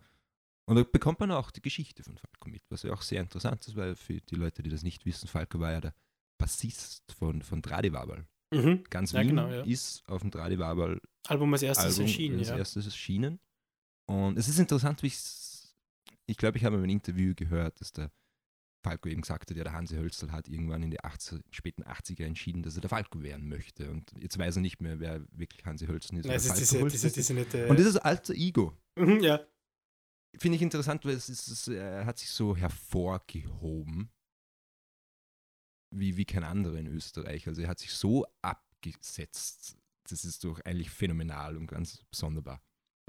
Und 0.65 0.75
da 0.75 0.83
bekommt 0.83 1.19
man 1.19 1.31
auch 1.31 1.51
die 1.51 1.61
Geschichte 1.61 2.03
von 2.03 2.17
Falco 2.17 2.49
mit, 2.49 2.63
was 2.69 2.83
ja 2.83 2.91
auch 2.93 3.01
sehr 3.01 3.21
interessant 3.21 3.65
ist, 3.67 3.75
weil 3.75 3.95
für 3.95 4.19
die 4.19 4.35
Leute, 4.35 4.63
die 4.63 4.69
das 4.69 4.83
nicht 4.83 5.05
wissen, 5.05 5.27
Falco 5.27 5.59
war 5.59 5.71
ja 5.71 5.81
der 5.81 5.93
Bassist 6.37 7.11
von, 7.13 7.41
von 7.41 7.61
Tradiwabal. 7.61 8.25
Mhm. 8.53 8.83
Ganz 8.89 9.11
Ja, 9.11 9.21
Wien 9.21 9.29
genau, 9.29 9.49
ja. 9.49 9.63
ist 9.63 10.03
auf 10.07 10.21
dem 10.21 10.31
Tradiwabal 10.31 10.99
Album 11.27 11.53
als 11.53 11.63
erstes 11.63 11.85
Album 11.85 12.01
erschienen, 12.01 12.39
als 12.39 12.49
ja. 12.49 12.57
erstes 12.57 12.85
erschienen. 12.85 13.39
Und 14.05 14.37
es 14.37 14.47
ist 14.47 14.59
interessant, 14.59 15.01
wie 15.03 15.07
ich 15.07 15.17
ich 16.25 16.37
glaube, 16.37 16.57
ich 16.57 16.65
habe 16.65 16.75
in 16.75 16.83
einem 16.83 16.91
Interview 16.91 17.33
gehört, 17.35 17.79
dass 17.81 17.91
der 17.91 18.11
Falco 18.83 19.07
eben 19.07 19.21
gesagt 19.21 19.49
hat, 19.49 19.57
ja, 19.57 19.63
der 19.63 19.73
Hansi 19.73 19.95
Hölzl 19.95 20.31
hat 20.31 20.47
irgendwann 20.47 20.83
in 20.83 20.91
den 20.91 20.99
80, 21.03 21.41
späten 21.51 21.83
80er 21.83 22.25
entschieden, 22.25 22.63
dass 22.63 22.75
er 22.75 22.81
der 22.81 22.89
Falco 22.89 23.21
werden 23.21 23.47
möchte. 23.47 23.89
Und 23.89 24.11
jetzt 24.19 24.37
weiß 24.37 24.57
er 24.57 24.61
nicht 24.61 24.81
mehr, 24.81 24.99
wer 24.99 25.21
wirklich 25.31 25.65
Hansi 25.65 25.87
Hölzl 25.87 26.17
ist. 26.17 26.25
Nein, 26.25 26.35
es 26.35 26.45
ist 26.45 26.59
diese, 26.59 26.83
diese, 26.83 27.07
ist. 27.07 27.15
diese 27.15 27.33
nette. 27.33 27.67
Und 27.67 27.79
dieses 27.79 27.97
alter 27.97 28.33
Ego 28.33 28.73
Mhm, 28.95 29.21
ja. 29.21 29.39
finde 30.37 30.57
ich 30.57 30.61
interessant, 30.61 31.03
weil 31.05 31.13
es 31.15 31.29
ist, 31.29 31.47
es, 31.47 31.67
er 31.67 32.05
hat 32.05 32.19
sich 32.19 32.29
so 32.29 32.55
hervorgehoben. 32.55 34.11
Wie, 35.93 36.17
wie 36.17 36.25
kein 36.25 36.43
anderer 36.43 36.77
in 36.77 36.87
Österreich. 36.87 37.47
Also 37.47 37.61
er 37.61 37.67
hat 37.67 37.79
sich 37.79 37.93
so 37.93 38.25
abgesetzt. 38.41 39.77
Das 40.09 40.25
ist 40.25 40.43
doch 40.43 40.59
eigentlich 40.61 40.89
phänomenal 40.89 41.57
und 41.57 41.67
ganz 41.67 42.03
sonderbar. 42.13 42.61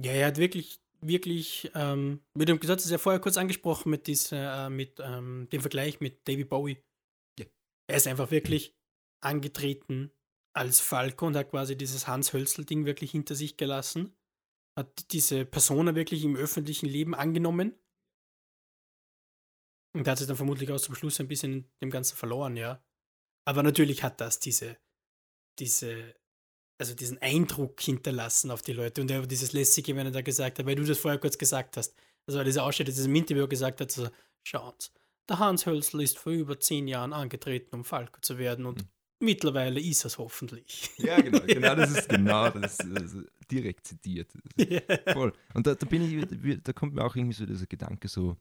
Ja, 0.03 0.13
er 0.13 0.27
hat 0.27 0.39
wirklich, 0.39 0.81
wirklich, 1.01 1.71
ähm, 1.75 2.21
mit 2.35 2.49
dem 2.49 2.61
Gesetz 2.61 2.85
ist 2.85 2.91
ja 2.91 2.99
vorher 2.99 3.21
kurz 3.21 3.37
angesprochen 3.37 3.91
mit, 3.91 4.07
dieser, 4.07 4.67
äh, 4.67 4.71
mit 4.71 5.01
ähm, 5.01 5.49
dem 5.53 5.61
Vergleich 5.61 6.01
mit 6.01 6.27
David 6.29 6.49
Bowie. 6.49 6.79
Ja. 7.39 7.47
Er 7.89 7.97
ist 7.97 8.07
einfach 8.07 8.31
wirklich 8.31 8.75
angetreten 9.23 10.11
als 10.57 10.81
Falco 10.81 11.27
und 11.27 11.37
hat 11.37 11.51
quasi 11.51 11.77
dieses 11.77 12.07
Hans-Hölzl-Ding 12.07 12.87
wirklich 12.87 13.11
hinter 13.11 13.35
sich 13.35 13.57
gelassen. 13.57 14.15
Hat 14.79 15.13
diese 15.13 15.45
Persona 15.45 15.95
wirklich 15.95 16.25
im 16.25 16.37
öffentlichen 16.37 16.87
Leben 16.87 17.15
angenommen. 17.15 17.75
Und 19.95 20.09
hat 20.09 20.19
sich 20.19 20.27
dann 20.27 20.37
vermutlich 20.37 20.71
auch 20.71 20.81
zum 20.81 20.95
Schluss 20.95 21.21
ein 21.21 21.29
bisschen 21.29 21.53
in 21.53 21.69
dem 21.83 21.91
Ganzen 21.91 22.17
verloren, 22.17 22.57
ja. 22.57 22.83
Aber 23.47 23.63
natürlich 23.63 24.03
hat 24.03 24.21
das 24.21 24.41
diese, 24.41 24.77
diese, 25.59 26.15
also 26.79 26.95
diesen 26.95 27.21
Eindruck 27.23 27.81
hinterlassen 27.81 28.51
auf 28.51 28.63
die 28.63 28.73
Leute. 28.73 29.01
Und 29.01 29.11
er, 29.11 29.27
dieses 29.27 29.53
Lässige, 29.53 29.95
wenn 29.95 30.07
er 30.07 30.13
da 30.13 30.23
gesagt 30.23 30.59
hat, 30.59 30.67
weil 30.67 30.75
du 30.75 30.85
das 30.85 30.99
vorher 30.99 31.21
kurz 31.21 31.39
gesagt 31.39 31.77
hast, 31.77 31.95
war 32.27 32.45
dieser 32.45 32.65
Ausschnitt, 32.65 32.89
das 32.89 32.99
im 32.99 33.15
Interview 33.15 33.47
gesagt 33.47 33.81
hat, 33.81 33.91
so, 33.91 34.09
schaut, 34.43 34.91
der 35.29 35.39
Hans 35.39 35.67
Hölzl 35.67 36.03
ist 36.03 36.19
vor 36.19 36.33
über 36.33 36.59
zehn 36.59 36.89
Jahren 36.89 37.13
angetreten, 37.13 37.75
um 37.75 37.85
Falco 37.85 38.21
zu 38.21 38.39
werden 38.39 38.67
und 38.67 38.81
Hm. 38.81 38.89
mittlerweile 39.21 39.81
ist 39.81 40.05
es 40.05 40.19
hoffentlich. 40.19 40.91
Ja, 40.99 41.21
genau, 41.21 41.41
genau, 41.47 41.75
das 41.75 41.91
ist 41.93 42.09
genau 42.09 42.51
das, 42.51 42.81
also 42.81 43.23
direkt 43.51 43.87
zitiert. 43.87 44.33
Voll. 45.13 45.33
Und 45.55 45.67
da, 45.67 45.75
da 45.75 45.87
bin 45.87 46.03
ich, 46.03 46.63
da 46.63 46.73
kommt 46.73 46.95
mir 46.95 47.05
auch 47.05 47.15
irgendwie 47.15 47.35
so 47.35 47.47
dieser 47.47 47.67
Gedanke 47.67 48.09
so, 48.09 48.37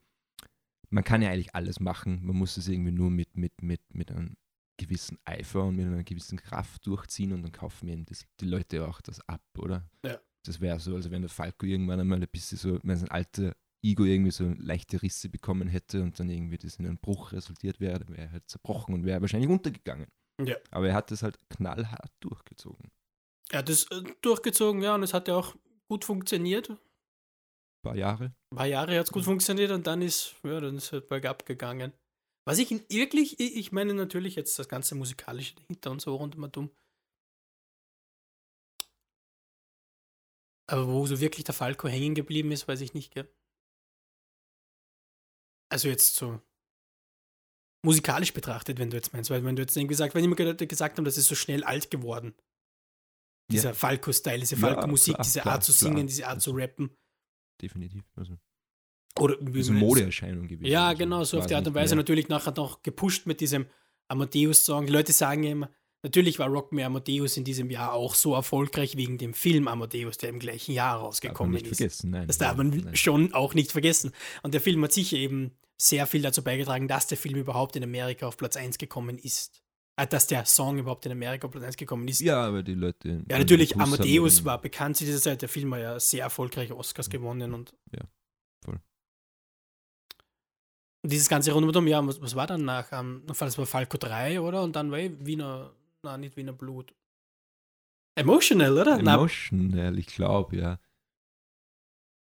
man 0.94 1.04
kann 1.04 1.24
ja 1.24 1.32
eigentlich 1.32 1.56
alles 1.56 1.80
machen, 1.80 2.20
man 2.24 2.36
muss 2.36 2.56
es 2.56 2.68
irgendwie 2.68 2.92
nur 2.92 3.10
mit, 3.10 3.36
mit, 3.36 3.62
mit, 3.64 3.82
mit 3.94 4.12
einem 4.12 4.38
gewissen 4.78 5.18
Eifer 5.26 5.64
und 5.64 5.76
mit 5.76 5.88
einer 5.88 6.04
gewissen 6.04 6.38
Kraft 6.38 6.86
durchziehen 6.86 7.34
und 7.34 7.42
dann 7.42 7.52
kaufen 7.52 7.88
mir 7.88 7.98
das, 8.06 8.26
die 8.40 8.46
Leute 8.46 8.88
auch 8.88 9.02
das 9.02 9.28
ab, 9.28 9.42
oder? 9.58 9.90
Ja. 10.06 10.20
Das 10.46 10.62
wäre 10.62 10.80
so, 10.80 10.94
also 10.94 11.10
wenn 11.10 11.22
der 11.22 11.30
Falco 11.30 11.66
irgendwann 11.66 12.00
einmal 12.00 12.22
ein 12.22 12.28
bisschen 12.28 12.58
so, 12.58 12.80
wenn 12.84 12.98
sein 12.98 13.10
alter 13.10 13.56
Ego 13.82 14.04
irgendwie 14.04 14.32
so 14.32 14.54
leichte 14.58 15.02
Risse 15.02 15.30
bekommen 15.30 15.68
hätte 15.68 16.04
und 16.04 16.20
dann 16.20 16.30
irgendwie 16.30 16.58
das 16.58 16.76
in 16.76 16.86
einen 16.86 17.00
Bruch 17.00 17.32
resultiert 17.32 17.80
wäre, 17.80 18.00
dann 18.00 18.10
wäre 18.10 18.28
er 18.28 18.32
halt 18.32 18.48
zerbrochen 18.48 18.94
und 18.94 19.04
wäre 19.04 19.22
wahrscheinlich 19.22 19.50
untergegangen. 19.50 20.08
Ja. 20.44 20.56
Aber 20.70 20.88
er 20.90 20.94
hat 20.94 21.12
das 21.12 21.24
halt 21.24 21.38
knallhart 21.50 22.12
durchgezogen. 22.20 22.92
Er 23.50 23.60
hat 23.60 23.70
das 23.70 23.86
äh, 23.92 24.04
durchgezogen, 24.22 24.82
ja, 24.84 24.96
und 24.96 25.04
es 25.04 25.14
hat 25.14 25.28
ja 25.28 25.36
auch 25.36 25.56
gut 25.88 26.06
funktioniert. 26.06 26.78
Ein 27.84 27.90
Ein 27.90 27.92
paar 27.92 27.96
Jahre. 27.98 28.34
paar 28.56 28.66
Jahre 28.68 28.98
hat 28.98 29.06
es 29.08 29.12
gut 29.12 29.24
funktioniert 29.26 29.72
und 29.72 29.86
dann 29.88 30.02
ist, 30.02 30.36
ja, 30.44 30.60
dann 30.60 30.78
ist 30.78 30.94
es 30.94 31.06
bergab 31.08 31.46
gegangen. 31.46 31.94
Was 32.46 32.58
ich 32.60 32.72
wirklich, 32.90 33.40
ich 33.40 33.72
meine 33.72 33.94
natürlich 33.94 34.36
jetzt 34.36 34.58
das 34.60 34.68
ganze 34.68 34.96
musikalische 34.96 35.56
dahinter 35.56 35.92
und 35.92 36.02
so 36.02 36.16
rund 36.16 36.36
um 36.36 36.44
und 36.44 36.58
um. 36.58 36.72
Aber 40.68 40.88
wo 40.88 41.06
so 41.06 41.20
wirklich 41.20 41.44
der 41.44 41.54
Falco 41.54 41.88
hängen 41.88 42.16
geblieben 42.16 42.52
ist, 42.52 42.68
weiß 42.68 42.82
ich 42.82 42.94
nicht, 42.94 43.14
gell? 43.14 43.30
Also 45.70 45.88
jetzt 45.90 46.16
so 46.16 46.42
musikalisch 47.86 48.34
betrachtet, 48.34 48.80
wenn 48.80 48.90
du 48.90 48.96
jetzt 48.98 49.12
meinst, 49.12 49.30
weil 49.30 49.44
wenn 49.44 49.56
du 49.56 49.62
jetzt 49.62 49.76
irgendwie 49.76 49.94
gesagt, 49.94 50.16
wenn 50.16 50.24
immer 50.24 50.36
gesagt 50.36 50.98
haben, 50.98 51.06
das 51.06 51.18
ist 51.18 51.28
so 51.28 51.36
schnell 51.36 51.64
alt 51.64 51.92
geworden. 51.92 52.34
Dieser 53.52 53.70
Ja. 53.70 53.76
Falco-Style, 53.76 54.40
diese 54.40 54.56
Ja, 54.56 54.62
Falco-Musik, 54.62 55.16
klar, 55.16 55.24
diese 55.26 55.42
klar, 55.42 55.54
Art 55.56 55.64
zu 55.64 55.74
klar. 55.74 55.92
singen, 55.92 56.08
diese 56.08 56.28
Art 56.28 56.42
zu 56.42 56.52
rappen. 56.52 56.96
Definitiv. 57.62 58.04
Also, 58.16 58.38
Oder 59.20 59.38
wie 59.42 59.60
jetzt- 59.60 59.70
Modeerscheinung 59.72 60.48
gewesen. 60.48 60.66
Ja, 60.72 60.88
Also, 60.88 60.98
genau, 61.00 61.24
so 61.24 61.40
auf 61.40 61.46
die 61.48 61.56
Art 61.56 61.68
und 61.68 61.76
Weise 61.76 61.96
mehr- 61.96 62.02
natürlich 62.04 62.28
nachher 62.30 62.54
noch 62.56 62.82
gepusht 62.84 63.26
mit 63.28 63.42
diesem 63.42 63.68
Amadeus-Song. 64.08 64.86
Die 64.86 64.92
Leute 64.94 65.14
sagen 65.14 65.44
immer, 65.44 65.70
natürlich 66.04 66.40
war 66.40 66.48
Rock 66.50 66.72
Me 66.72 66.86
Amadeus 66.86 67.38
in 67.38 67.44
diesem 67.44 67.70
Jahr 67.70 67.94
auch 67.94 68.16
so 68.16 68.34
erfolgreich 68.34 68.98
wegen 68.98 69.18
dem 69.18 69.34
Film 69.34 69.68
Amadeus, 69.68 70.18
der 70.18 70.30
im 70.30 70.40
gleichen 70.40 70.74
Jahr 70.74 70.98
rausgekommen 70.98 71.54
nicht 71.54 71.68
ist. 71.68 71.78
vergessen, 71.78 72.10
nein. 72.12 72.28
Das 72.28 72.38
darf 72.38 72.58
man 72.58 72.70
Nein. 72.70 72.96
schon 72.96 73.34
auch 73.34 73.54
nicht 73.54 73.72
vergessen. 73.72 74.12
Und 74.44 74.54
der 74.54 74.62
Film 74.62 74.84
hat 74.84 74.92
sicher 74.94 75.18
eben 75.18 75.52
sehr 75.78 76.06
viel 76.06 76.22
dazu 76.22 76.44
beigetragen, 76.44 76.88
dass 76.88 77.08
der 77.08 77.18
Film 77.18 77.36
überhaupt 77.36 77.76
in 77.76 77.84
Amerika 77.84 78.28
auf 78.28 78.38
Platz 78.38 78.56
1 78.58 78.78
gekommen 78.78 79.18
ist. 79.18 79.63
Äh, 79.96 80.08
dass 80.08 80.26
der 80.26 80.46
Song 80.46 80.80
überhaupt 80.80 81.06
in 81.06 81.12
Amerika 81.12 81.48
Platz 81.48 81.64
1 81.64 81.78
gekommen 81.78 82.08
ist. 82.08 82.20
Ja, 82.20 82.48
aber 82.48 82.64
die 82.64 82.74
Leute. 82.74 83.24
Ja, 83.30 83.38
natürlich, 83.38 83.80
Amadeus 83.80 84.44
war 84.44 84.60
bekannt 84.60 84.98
zu 84.98 85.06
dieser 85.06 85.22
Zeit. 85.22 85.42
Der 85.42 85.50
Film 85.50 85.70
war 85.70 85.80
ja 85.80 86.00
sehr 86.00 86.24
erfolgreich, 86.24 86.72
Oscars 86.72 87.10
gewonnen 87.10 87.54
und. 87.54 87.74
Ja, 87.92 88.02
voll. 88.66 88.80
Und 91.04 91.12
dieses 91.12 91.30
ganze 91.30 91.52
Rundum, 91.52 91.86
ja, 91.86 92.06
was, 92.08 92.20
was 92.22 92.36
war 92.36 92.48
dann 92.48 92.66
nach? 92.66 92.92
Ähm, 92.92 93.24
das 93.28 93.58
war 93.58 93.66
Falco 93.68 93.98
3, 93.98 94.42
oder? 94.42 94.64
Und 94.64 94.76
dann 94.76 94.90
war 94.90 94.98
eh 94.98 95.12
Wiener, 95.20 95.72
na, 96.02 96.18
nicht 96.18 96.36
Wiener 96.38 96.54
Blut. 96.54 96.96
Emotional, 98.16 98.78
oder? 98.78 98.98
Na, 99.00 99.16
Emotional, 99.16 100.00
ich 100.00 100.08
glaube, 100.08 100.58
ja. 100.58 100.80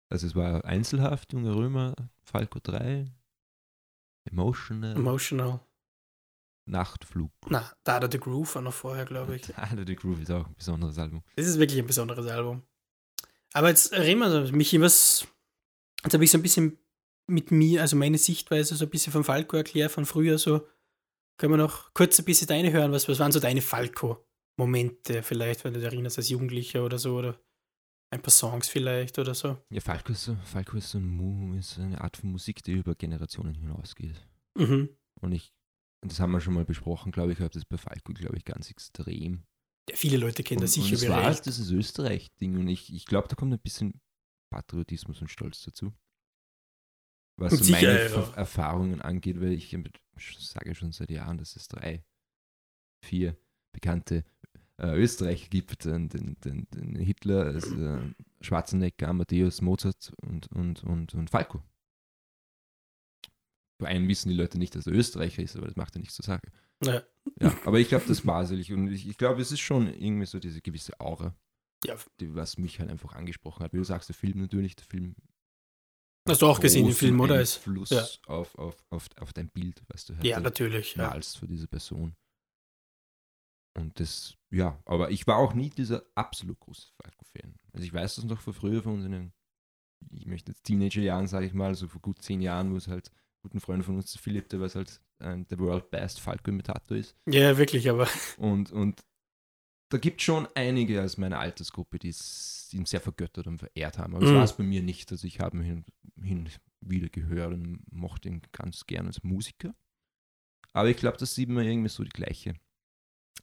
Also 0.10 0.28
es 0.28 0.36
war 0.36 0.64
Einzelhaft, 0.64 1.34
Junge 1.34 1.54
Römer, 1.54 1.94
Falco 2.24 2.60
3, 2.64 3.06
Emotional, 4.32 4.96
emotional. 4.96 5.60
Nachtflug. 6.70 7.32
Na, 7.48 7.72
da 7.84 7.96
hat 7.96 8.04
er 8.04 8.12
The 8.12 8.20
Groove 8.20 8.56
war 8.56 8.62
noch 8.62 8.74
vorher, 8.74 9.06
glaube 9.06 9.36
ich. 9.36 9.42
Tyler 9.70 9.86
the 9.86 9.96
Groove 9.96 10.22
ist 10.22 10.32
auch 10.32 10.48
ein 10.48 10.56
besonderes 10.56 10.98
Album. 10.98 11.24
Das 11.36 11.48
ist 11.48 11.60
wirklich 11.60 11.80
ein 11.80 11.88
besonderes 11.88 12.28
Album. 12.28 12.64
Aber 13.54 13.70
jetzt 13.70 13.92
reden 13.94 14.20
wir, 14.20 14.48
so, 14.48 14.56
Michi, 14.56 14.80
was. 14.80 15.28
Jetzt 16.04 16.14
habe 16.14 16.24
ich 16.24 16.32
so 16.32 16.38
ein 16.38 16.44
bisschen 16.44 16.78
mit 17.28 17.52
mir, 17.52 17.82
also 17.82 17.96
meine 17.96 18.18
Sichtweise, 18.18 18.76
so 18.76 18.86
ein 18.86 18.90
bisschen 18.90 19.12
von 19.12 19.24
Falco 19.24 19.58
erklärt, 19.58 19.92
von 19.92 20.06
früher 20.06 20.38
so. 20.38 20.68
Können 21.38 21.54
wir 21.54 21.58
noch 21.58 21.94
kurz 21.94 22.20
ein 22.20 22.26
bisschen 22.26 22.48
deine 22.48 22.72
hören? 22.72 22.92
Was, 22.92 23.08
was 23.08 23.20
waren 23.20 23.32
so 23.32 23.40
deine 23.40 23.62
Falco-Momente, 23.62 25.24
vielleicht, 25.24 25.64
wenn 25.64 25.74
du 25.74 25.80
dich 25.80 25.88
erinnerst, 25.88 26.18
als 26.18 26.30
Jugendlicher 26.30 26.84
oder 26.84 26.98
so? 26.98 27.16
Oder 27.16 27.40
ein 28.12 28.22
paar 28.22 28.32
Songs 28.32 28.68
vielleicht 28.68 29.20
oder 29.20 29.34
so? 29.34 29.58
Ja, 29.70 29.82
Falco 29.82 30.12
ist 30.12 30.24
so, 30.24 30.36
Falco 30.44 30.78
ist 30.78 30.90
so 30.92 30.98
ein 30.98 31.58
ist 31.58 31.80
eine 31.80 32.02
Art 32.02 32.18
von 32.18 32.32
Musik, 32.32 32.64
die 32.64 32.74
über 32.74 32.96
Generationen 32.96 33.56
hinausgeht. 33.56 34.28
Mhm. 34.58 34.90
Und 35.22 35.32
ich, 35.32 35.54
das 36.02 36.20
haben 36.20 36.32
wir 36.32 36.42
schon 36.42 36.54
mal 36.54 36.66
besprochen, 36.66 37.12
glaube 37.12 37.34
ich, 37.34 37.40
habe 37.40 37.50
das 37.50 37.66
bei 37.66 37.78
Falco, 37.78 38.14
glaube 38.14 38.38
ich, 38.38 38.46
ganz 38.46 38.70
extrem. 38.70 39.44
Ja, 39.90 39.96
viele 39.96 40.18
Leute 40.18 40.44
kennen 40.44 40.62
das 40.62 40.78
und, 40.78 40.84
sicher 40.84 40.96
und 40.96 41.02
es 41.02 41.06
wie 41.06 41.10
war 41.10 41.24
halt 41.24 41.46
dieses 41.46 41.72
Österreich-Ding 41.72 42.58
und 42.58 42.68
ich, 42.68 42.94
ich 42.94 43.06
glaube, 43.06 43.28
da 43.28 43.36
kommt 43.36 43.54
ein 43.54 43.60
bisschen 43.60 44.00
Patriotismus 44.52 45.22
und 45.22 45.30
Stolz 45.30 45.64
dazu. 45.64 45.94
Was 47.38 47.54
Und 47.54 47.60
so 47.60 47.64
sicher, 47.66 47.88
meine 47.88 48.10
ja. 48.10 48.34
Erfahrungen 48.36 49.02
angeht, 49.02 49.40
weil 49.40 49.54
ich 49.54 49.76
sage 50.40 50.76
schon 50.76 50.92
seit 50.92 51.10
Jahren, 51.10 51.38
dass 51.38 51.56
es 51.56 51.68
drei, 51.68 52.04
vier 53.06 53.38
bekannte 53.74 54.26
äh, 54.78 54.98
Österreicher 54.98 55.48
gibt, 55.48 55.86
den, 55.86 56.10
den, 56.10 56.40
den, 56.42 56.68
den 56.72 56.96
Hitler, 56.96 57.46
also, 57.46 57.76
äh, 57.82 58.14
Schwarzenegger, 58.42 59.08
Amadeus, 59.08 59.62
Mozart 59.62 60.14
und, 60.22 60.52
und, 60.52 60.84
und, 60.84 61.14
und 61.14 61.30
Falco. 61.30 61.64
Bei 63.80 63.88
einem 63.88 64.08
wissen 64.08 64.30
die 64.30 64.36
Leute 64.36 64.60
nicht, 64.60 64.76
dass 64.76 64.86
er 64.88 64.94
Österreicher 64.94 65.42
ist, 65.42 65.56
aber 65.56 65.66
das 65.66 65.76
macht 65.78 65.96
er 65.96 66.00
nicht 66.00 66.12
zur 66.12 66.26
Sache. 66.26 66.42
Ja. 66.84 67.02
Ja, 67.40 67.56
aber 67.66 67.80
ich 67.80 67.88
glaube, 67.88 68.06
das 68.08 68.26
war 68.26 68.42
es. 68.44 68.52
Und 68.52 68.92
ich, 68.92 69.08
ich 69.08 69.18
glaube, 69.18 69.42
es 69.42 69.52
ist 69.52 69.60
schon 69.62 69.88
irgendwie 69.88 70.26
so 70.26 70.40
diese 70.40 70.62
gewisse 70.62 71.00
Aura, 71.00 71.36
Ja. 71.86 71.96
die, 72.20 72.36
was 72.36 72.58
mich 72.58 72.80
halt 72.80 72.90
einfach 72.90 73.14
angesprochen 73.16 73.64
hat. 73.64 73.74
Wie 73.74 73.78
du 73.78 73.84
sagst, 73.84 74.10
der 74.10 74.16
Film 74.16 74.40
natürlich, 74.40 74.76
der 74.76 74.86
Film. 74.86 75.16
Hast 76.28 76.42
du 76.42 76.48
auch 76.48 76.60
gesehen, 76.60 76.86
den 76.86 76.94
Film, 76.94 77.20
oder? 77.22 77.36
Einfluss 77.36 77.90
ja. 77.90 78.06
auf, 78.28 78.54
auf, 78.56 78.76
auf, 78.90 79.08
auf 79.18 79.34
dein 79.34 79.50
Bild, 79.50 79.82
was 79.88 80.06
du 80.06 80.16
halt 80.16 80.26
Ja, 80.26 80.40
natürlich. 80.40 80.96
Ja. 80.96 81.08
malst 81.10 81.38
für 81.38 81.48
diese 81.48 81.68
Person. 81.68 82.16
Und 83.78 84.00
das, 84.00 84.36
ja, 84.52 84.82
aber 84.86 85.12
ich 85.12 85.26
war 85.26 85.38
auch 85.38 85.54
nie 85.54 85.70
dieser 85.70 86.04
absolut 86.16 86.60
große 86.60 86.88
Falco-Fan. 87.02 87.56
Also 87.72 87.86
ich 87.86 87.94
weiß 87.94 88.16
das 88.16 88.26
noch 88.26 88.42
von 88.42 88.54
früher, 88.54 88.84
von 88.84 88.96
unseren, 88.96 89.32
ich 90.12 90.26
möchte 90.26 90.52
jetzt 90.52 90.64
Teenager-Jahren, 90.66 91.28
sage 91.28 91.46
ich 91.46 91.54
mal, 91.54 91.76
so 91.76 91.88
vor 91.88 92.02
gut 92.02 92.22
zehn 92.22 92.42
Jahren, 92.42 92.72
wo 92.74 92.76
es 92.78 92.88
halt 92.88 93.12
guten 93.42 93.60
Freund 93.60 93.84
von 93.86 93.96
uns, 93.96 94.16
Philipp, 94.18 94.50
der 94.50 94.60
was 94.60 94.76
halt 94.76 95.02
ein, 95.20 95.48
der 95.48 95.60
World 95.60 95.90
Best 95.92 96.20
Falco-Imitator 96.20 96.98
ist. 96.98 97.16
ja, 97.28 97.58
wirklich, 97.58 97.90
aber 97.90 98.08
Und, 98.38 98.72
und 98.72 99.02
da 99.92 99.98
gibt 99.98 100.22
es 100.22 100.26
schon 100.26 100.48
einige 100.56 101.04
aus 101.04 101.18
meiner 101.18 101.40
Altersgruppe, 101.40 101.98
die 102.00 102.10
ihn 102.74 102.86
sehr 102.86 103.02
vergöttert 103.02 103.48
und 103.48 103.58
verehrt 103.58 103.98
haben. 103.98 104.14
Aber 104.14 104.24
das 104.24 104.32
Mhm. 104.32 104.36
war 104.38 104.44
es 104.44 104.56
bei 104.56 104.64
mir 104.64 104.84
nicht. 104.84 105.12
Also 105.12 105.26
ich 105.26 105.40
habe 105.40 105.58
ihn 105.58 105.64
hin, 105.64 105.86
hin 106.22 106.50
wieder 106.82 107.10
gehört 107.10 107.54
und 107.54 107.82
mochte 107.92 108.30
ihn 108.30 108.42
ganz 108.52 108.86
gern 108.86 109.08
als 109.08 109.24
Musiker. 109.24 109.74
Aber 110.74 110.90
ich 110.90 110.98
glaube, 110.98 111.18
das 111.18 111.34
sieht 111.34 111.50
man 111.50 111.66
irgendwie 111.66 111.90
so 111.90 112.04
die 112.04 112.10
gleiche 112.12 112.54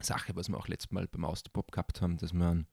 Sache, 0.00 0.36
was 0.36 0.48
wir 0.48 0.56
auch 0.56 0.68
letztes 0.68 0.92
Mal 0.92 1.08
beim 1.08 1.24
Austerpop 1.24 1.72
gehabt 1.72 2.00
haben, 2.00 2.16
dass 2.18 2.32
man 2.32 2.66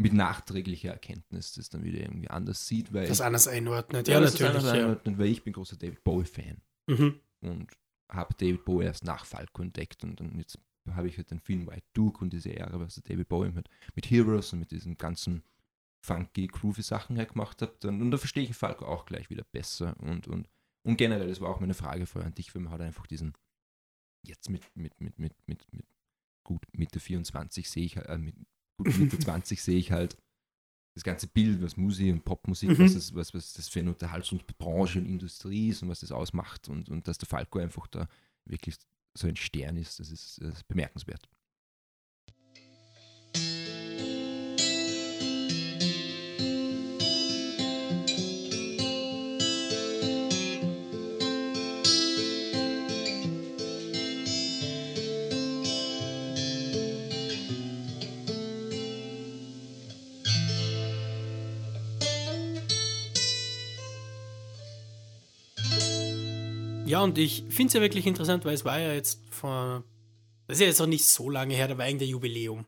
mit 0.00 0.12
nachträglicher 0.12 0.90
Erkenntnis 0.92 1.52
das 1.52 1.68
dann 1.68 1.84
wieder 1.84 2.00
irgendwie 2.00 2.28
anders 2.30 2.66
sieht, 2.66 2.92
weil 2.92 3.06
das 3.06 3.20
anders 3.20 3.46
einordnet. 3.48 4.08
Ja, 4.08 4.14
Ja, 4.14 4.20
das 4.20 4.32
natürlich. 4.32 4.56
anders 4.56 4.74
Ja. 4.76 4.82
einordnen, 4.84 5.18
weil 5.18 5.26
ich 5.28 5.42
bin 5.44 5.52
großer 5.52 5.76
David 5.76 6.02
Bowie-Fan 6.04 6.60
Mhm. 6.88 7.20
und 7.42 7.68
habe 8.10 8.34
David 8.34 8.64
Bowie 8.64 8.84
erst 8.86 9.04
nach 9.04 9.24
Falco 9.24 9.62
entdeckt 9.62 10.02
und 10.02 10.18
dann 10.18 10.36
jetzt 10.38 10.58
habe 10.90 11.06
ich 11.08 11.16
halt 11.18 11.30
den 11.30 11.38
Film 11.40 11.66
White 11.68 11.86
Duke 11.92 12.20
und 12.24 12.32
diese 12.32 12.54
Ära, 12.56 12.80
was 12.80 12.94
der 12.94 13.04
David 13.04 13.28
Bowie 13.28 13.50
mit, 13.50 13.68
mit 13.94 14.10
Heroes 14.10 14.52
und 14.52 14.60
mit 14.60 14.70
diesen 14.70 14.96
ganzen 14.96 15.42
funky, 16.04 16.46
groovy 16.46 16.82
Sachen 16.82 17.18
halt 17.18 17.34
gemacht 17.34 17.60
hat. 17.62 17.84
Dann, 17.84 18.00
und 18.00 18.10
da 18.10 18.16
verstehe 18.16 18.42
ich 18.42 18.56
Falco 18.56 18.86
auch 18.86 19.04
gleich 19.04 19.28
wieder 19.30 19.44
besser 19.44 19.94
und, 20.00 20.26
und, 20.26 20.48
und 20.82 20.96
generell, 20.96 21.28
das 21.28 21.40
war 21.42 21.50
auch 21.50 21.60
meine 21.60 21.74
Frage 21.74 22.06
vorher 22.06 22.26
an 22.28 22.34
dich, 22.34 22.54
weil 22.54 22.62
man 22.62 22.72
hat 22.72 22.80
einfach 22.80 23.06
diesen 23.06 23.34
jetzt 24.26 24.48
mit, 24.48 24.62
mit, 24.74 24.98
mit, 25.00 25.18
mit, 25.18 25.34
mit, 25.46 25.64
mit 25.72 25.86
gut 26.42 26.62
Mitte 26.72 26.98
24 27.00 27.68
sehe 27.70 27.84
ich, 27.84 27.96
äh, 27.96 28.18
mit 28.18 28.34
gut 28.84 28.98
Mitte 28.98 29.18
20 29.18 29.62
sehe 29.62 29.78
ich 29.78 29.92
halt 29.92 30.16
das 30.94 31.04
ganze 31.04 31.28
Bild, 31.28 31.62
was 31.62 31.76
Musik 31.76 32.12
und 32.12 32.24
Popmusik, 32.24 32.70
Mhm. 32.70 32.78
was, 32.84 32.94
das, 32.94 33.14
was, 33.14 33.34
was 33.34 33.52
das 33.52 33.68
für 33.68 33.80
eine 33.80 33.90
Unterhaltungsbranche 33.90 34.98
und 34.98 35.06
Industrie 35.06 35.68
ist 35.68 35.82
und 35.82 35.88
was 35.88 36.00
das 36.00 36.12
ausmacht 36.12 36.68
und, 36.68 36.88
und 36.88 37.06
dass 37.06 37.18
der 37.18 37.28
Falco 37.28 37.58
einfach 37.58 37.86
da 37.86 38.08
wirklich 38.44 38.76
so 39.14 39.26
ein 39.28 39.36
Stern 39.36 39.76
ist, 39.76 40.00
das 40.00 40.10
ist, 40.10 40.40
das 40.42 40.54
ist 40.54 40.68
bemerkenswert. 40.68 41.28
Ja, 66.90 67.02
und 67.02 67.18
ich 67.18 67.44
finde 67.48 67.68
es 67.68 67.72
ja 67.74 67.80
wirklich 67.80 68.06
interessant, 68.06 68.44
weil 68.44 68.54
es 68.54 68.64
war 68.64 68.78
ja 68.80 68.92
jetzt 68.92 69.20
vor. 69.30 69.84
Das 70.46 70.56
ist 70.56 70.60
ja 70.60 70.66
jetzt 70.66 70.80
noch 70.80 70.86
nicht 70.86 71.04
so 71.04 71.30
lange 71.30 71.54
her, 71.54 71.68
da 71.68 71.78
war 71.78 71.86
irgendein 71.86 72.08
Jubiläum. 72.08 72.66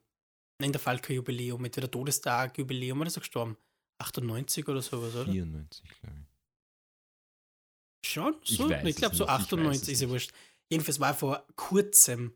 Nein, 0.60 0.70
der 0.70 0.80
Falco-Jubiläum, 0.80 1.64
entweder 1.64 1.90
Todestag-Jubiläum 1.90 3.00
oder 3.00 3.08
ist 3.08 3.16
er 3.16 3.20
gestorben? 3.20 3.56
98 3.98 4.68
oder 4.68 4.80
sowas, 4.80 5.14
oder? 5.16 5.32
94, 5.32 5.90
glaube 6.00 6.16
ich. 6.20 8.08
Schon? 8.08 8.36
Ich 8.44 8.56
So? 8.56 8.70
Ich, 8.70 8.76
es 8.84 8.96
glaube 8.96 9.16
so 9.16 9.24
nicht, 9.24 9.32
ich 9.32 9.40
weiß 9.40 9.46
98 9.46 9.82
es 9.82 9.88
ist 9.88 10.02
ja 10.02 10.08
wurscht. 10.08 10.32
Jedenfalls 10.70 11.00
war 11.00 11.14
vor 11.14 11.44
kurzem, 11.56 12.32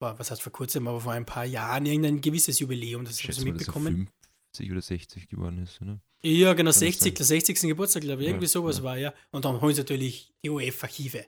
war, 0.00 0.18
was 0.18 0.32
heißt 0.32 0.42
vor 0.42 0.52
kurzem, 0.52 0.88
aber 0.88 1.00
vor 1.00 1.12
ein 1.12 1.26
paar 1.26 1.44
Jahren 1.44 1.86
irgendein 1.86 2.20
gewisses 2.20 2.58
Jubiläum, 2.58 3.04
das 3.04 3.20
Ich 3.20 3.24
habe 3.24 3.32
ich 3.32 3.36
schätze 3.36 3.46
mal, 3.46 3.56
dass 3.56 3.68
er 3.68 3.80
mitbekommen. 3.80 4.10
50 4.54 4.72
oder 4.72 4.82
60 4.82 5.28
geworden 5.28 5.62
ist, 5.62 5.80
oder? 5.80 6.00
Ja, 6.24 6.52
genau, 6.54 6.70
das 6.70 6.80
60, 6.80 7.02
sein? 7.02 7.14
der 7.14 7.26
60. 7.26 7.60
Geburtstag, 7.60 8.02
glaube 8.02 8.22
ich, 8.22 8.26
Ja, 8.26 8.32
irgendwie 8.32 8.48
sowas 8.48 8.78
ja. 8.78 8.84
war, 8.84 8.98
ja. 8.98 9.14
Und 9.30 9.44
dann 9.44 9.60
holen 9.60 9.74
sie 9.74 9.82
natürlich 9.82 10.32
die 10.44 10.50
OF-Archive. 10.50 11.26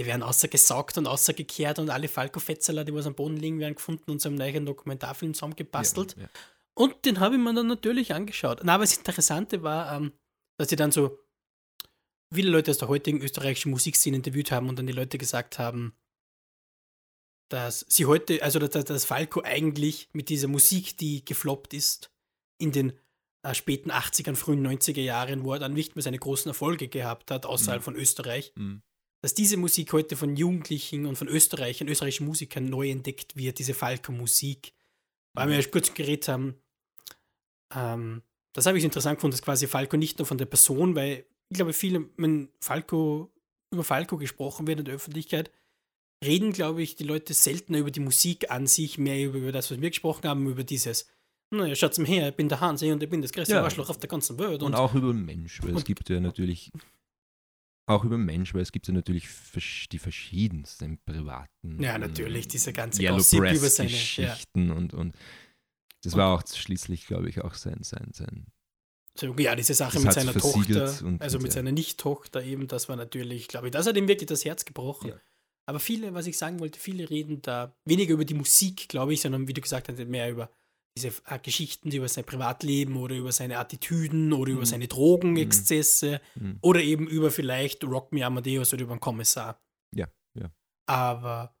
Die 0.00 0.06
werden 0.06 0.22
außergesaugt 0.22 0.98
und 0.98 1.06
außergekehrt 1.06 1.78
und 1.78 1.90
alle 1.90 2.08
Falco-Fetzeler, 2.08 2.84
die 2.84 2.94
was 2.94 3.06
am 3.06 3.14
Boden 3.14 3.36
liegen, 3.36 3.58
werden 3.58 3.74
gefunden 3.74 4.10
und 4.10 4.20
zu 4.20 4.28
einem 4.28 4.38
neuen 4.38 4.66
Dokumentarfilm 4.66 5.34
zusammengebastelt. 5.34 6.16
Ja, 6.16 6.22
ja. 6.22 6.28
Und 6.74 7.04
den 7.04 7.18
habe 7.18 7.34
ich 7.34 7.40
mir 7.40 7.54
dann 7.54 7.66
natürlich 7.66 8.14
angeschaut. 8.14 8.60
Na, 8.62 8.74
aber 8.74 8.84
das 8.84 8.96
Interessante 8.96 9.62
war, 9.64 9.96
ähm, 9.96 10.12
dass 10.58 10.68
sie 10.68 10.76
dann 10.76 10.92
so 10.92 11.18
viele 12.32 12.50
Leute 12.50 12.70
aus 12.70 12.78
der 12.78 12.88
heutigen 12.88 13.20
österreichischen 13.20 13.70
Musikszene 13.70 14.16
interviewt 14.16 14.52
haben 14.52 14.68
und 14.68 14.78
dann 14.78 14.86
die 14.86 14.92
Leute 14.92 15.18
gesagt 15.18 15.58
haben, 15.58 15.96
dass 17.50 17.86
sie 17.88 18.06
heute, 18.06 18.42
also 18.42 18.58
dass, 18.58 18.84
dass 18.84 19.04
Falco 19.04 19.42
eigentlich 19.42 20.08
mit 20.12 20.28
dieser 20.28 20.48
Musik, 20.48 20.96
die 20.98 21.24
gefloppt 21.24 21.74
ist, 21.74 22.12
in 22.60 22.72
den 22.72 22.92
späten 23.52 23.90
80ern, 23.90 24.34
frühen 24.36 24.66
90er 24.66 25.00
Jahren, 25.00 25.44
wo 25.44 25.52
er 25.54 25.58
dann 25.58 25.72
nicht 25.74 25.94
mehr 25.96 26.02
seine 26.02 26.18
großen 26.18 26.48
Erfolge 26.48 26.88
gehabt 26.88 27.30
hat, 27.30 27.46
außerhalb 27.46 27.80
Mhm. 27.80 27.84
von 27.84 27.96
Österreich, 27.96 28.52
Mhm. 28.56 28.82
dass 29.22 29.34
diese 29.34 29.56
Musik 29.56 29.92
heute 29.92 30.16
von 30.16 30.36
Jugendlichen 30.36 31.06
und 31.06 31.16
von 31.16 31.28
Österreichern, 31.28 31.88
österreichischen 31.88 32.26
Musikern 32.26 32.66
neu 32.66 32.90
entdeckt 32.90 33.36
wird, 33.36 33.58
diese 33.58 33.74
Falco-Musik. 33.74 34.72
Weil 35.34 35.48
wir 35.50 35.60
ja 35.60 35.66
kurz 35.68 35.94
geredet 35.94 36.28
haben, 36.28 36.56
ähm, 37.74 38.22
das 38.54 38.66
habe 38.66 38.78
ich 38.78 38.84
interessant 38.84 39.18
gefunden, 39.18 39.32
dass 39.36 39.42
quasi 39.42 39.66
Falco 39.66 39.96
nicht 39.96 40.18
nur 40.18 40.26
von 40.26 40.38
der 40.38 40.46
Person, 40.46 40.94
weil 40.96 41.26
ich 41.50 41.56
glaube, 41.56 41.72
viele, 41.72 42.08
wenn 42.16 42.48
Falco 42.60 43.32
über 43.72 43.84
Falco 43.84 44.16
gesprochen 44.16 44.66
wird 44.66 44.80
in 44.80 44.84
der 44.86 44.94
Öffentlichkeit, 44.94 45.50
reden, 46.24 46.52
glaube 46.52 46.82
ich, 46.82 46.96
die 46.96 47.04
Leute 47.04 47.34
seltener 47.34 47.78
über 47.78 47.90
die 47.90 48.00
Musik 48.00 48.50
an 48.50 48.66
sich, 48.66 48.98
mehr 48.98 49.24
über, 49.24 49.38
über 49.38 49.52
das, 49.52 49.70
was 49.70 49.80
wir 49.80 49.90
gesprochen 49.90 50.28
haben, 50.28 50.48
über 50.50 50.64
dieses, 50.64 51.06
naja, 51.50 51.74
schaut's 51.74 51.98
mir 51.98 52.06
her, 52.06 52.28
ich 52.28 52.34
bin 52.36 52.48
der 52.48 52.60
Hansi 52.60 52.90
und 52.92 53.02
ich 53.02 53.08
bin 53.08 53.22
das 53.22 53.32
größte 53.32 53.54
Ja. 53.54 53.62
Arschloch 53.62 53.88
auf 53.90 53.98
der 53.98 54.08
ganzen 54.08 54.38
Welt. 54.38 54.62
Und, 54.62 54.74
auch 54.74 54.94
über 54.94 55.12
Mensch, 55.12 55.62
weil 55.62 55.70
es 55.70 55.76
und- 55.76 55.84
gibt 55.84 56.08
ja 56.08 56.20
natürlich 56.20 56.70
auch 57.86 58.04
über 58.04 58.18
Mensch, 58.18 58.52
weil 58.52 58.60
es 58.60 58.70
gibt 58.72 58.86
ja 58.86 58.92
natürlich 58.92 59.26
die 59.90 59.98
verschiedensten 59.98 60.98
privaten 61.06 61.82
Ja, 61.82 61.96
natürlich, 61.96 62.46
diese 62.48 62.72
ganze 62.74 63.02
Yellow 63.02 63.16
Gossip 63.16 63.38
über 63.40 63.70
seine- 63.70 63.88
ja. 63.88 63.96
Geschichten 63.96 64.70
und, 64.70 64.92
und 64.92 65.16
das 66.02 66.14
war 66.14 66.34
auch 66.34 66.42
schließlich, 66.46 67.06
glaube 67.06 67.28
ich, 67.30 67.40
auch 67.42 67.54
sein, 67.54 67.82
sein, 67.82 68.10
sein 68.12 68.46
ja, 69.38 69.56
diese 69.56 69.74
Sache 69.74 69.98
mit 69.98 70.12
seiner 70.12 70.32
Tochter, 70.32 70.94
und- 71.04 71.20
also 71.20 71.38
und 71.38 71.42
mit 71.42 71.50
ja. 71.52 71.54
seiner 71.56 71.72
Nicht-Tochter 71.72 72.42
eben, 72.44 72.68
das 72.68 72.88
war 72.88 72.94
natürlich, 72.96 73.48
glaube 73.48 73.66
ich, 73.66 73.72
das 73.72 73.86
hat 73.86 73.96
ihm 73.96 74.06
wirklich 74.06 74.28
das 74.28 74.44
Herz 74.44 74.64
gebrochen. 74.64 75.08
Ja. 75.08 75.20
Aber 75.66 75.80
viele, 75.80 76.14
was 76.14 76.26
ich 76.26 76.38
sagen 76.38 76.60
wollte, 76.60 76.78
viele 76.78 77.10
reden 77.10 77.42
da 77.42 77.74
weniger 77.84 78.14
über 78.14 78.24
die 78.24 78.34
Musik, 78.34 78.88
glaube 78.88 79.12
ich, 79.14 79.20
sondern 79.20 79.48
wie 79.48 79.54
du 79.54 79.60
gesagt 79.60 79.88
hast, 79.88 79.98
mehr 79.98 80.30
über 80.30 80.50
diese 80.98 81.14
äh, 81.26 81.38
Geschichten 81.38 81.90
über 81.90 82.08
sein 82.08 82.24
Privatleben 82.24 82.96
oder 82.96 83.14
über 83.14 83.32
seine 83.32 83.58
Attitüden 83.58 84.32
oder 84.32 84.52
über 84.52 84.60
Mhm. 84.62 84.66
seine 84.66 84.88
Drogenexzesse 84.88 86.20
Mhm. 86.34 86.58
oder 86.60 86.80
eben 86.80 87.06
über 87.08 87.30
vielleicht 87.30 87.84
Rock 87.84 88.12
Me 88.12 88.24
Amadeus 88.24 88.72
oder 88.72 88.82
über 88.82 88.94
den 88.96 89.00
Kommissar. 89.00 89.60
Ja, 89.94 90.08
ja. 90.34 90.50
Aber 90.86 91.54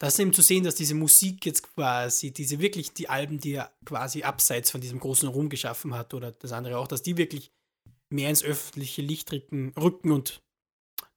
das 0.00 0.18
eben 0.18 0.32
zu 0.32 0.42
sehen, 0.42 0.64
dass 0.64 0.74
diese 0.74 0.94
Musik 0.94 1.46
jetzt 1.46 1.62
quasi, 1.74 2.32
diese 2.32 2.58
wirklich 2.58 2.92
die 2.92 3.08
Alben, 3.08 3.38
die 3.38 3.52
er 3.54 3.72
quasi 3.84 4.24
abseits 4.24 4.70
von 4.70 4.80
diesem 4.80 4.98
großen 4.98 5.28
Ruhm 5.28 5.48
geschaffen 5.48 5.94
hat 5.94 6.12
oder 6.14 6.32
das 6.32 6.52
andere 6.52 6.78
auch, 6.78 6.88
dass 6.88 7.02
die 7.02 7.16
wirklich 7.16 7.52
mehr 8.10 8.28
ins 8.28 8.42
öffentliche 8.42 9.00
Licht 9.00 9.30
rücken, 9.32 9.72
rücken 9.78 10.10
und 10.10 10.42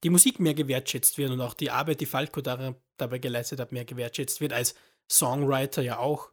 die 0.03 0.11
Musik 0.11 0.39
mehr 0.39 0.53
gewertschätzt 0.53 1.17
wird 1.17 1.31
und 1.31 1.41
auch 1.41 1.55
die 1.55 1.71
Arbeit, 1.71 1.99
die 1.99 2.05
Falco 2.05 2.41
da, 2.41 2.75
dabei 2.97 3.17
geleistet 3.17 3.59
hat, 3.59 3.71
mehr 3.71 3.85
gewertschätzt 3.85 4.39
wird, 4.39 4.53
als 4.53 4.75
Songwriter 5.11 5.81
ja 5.81 5.97
auch. 5.97 6.31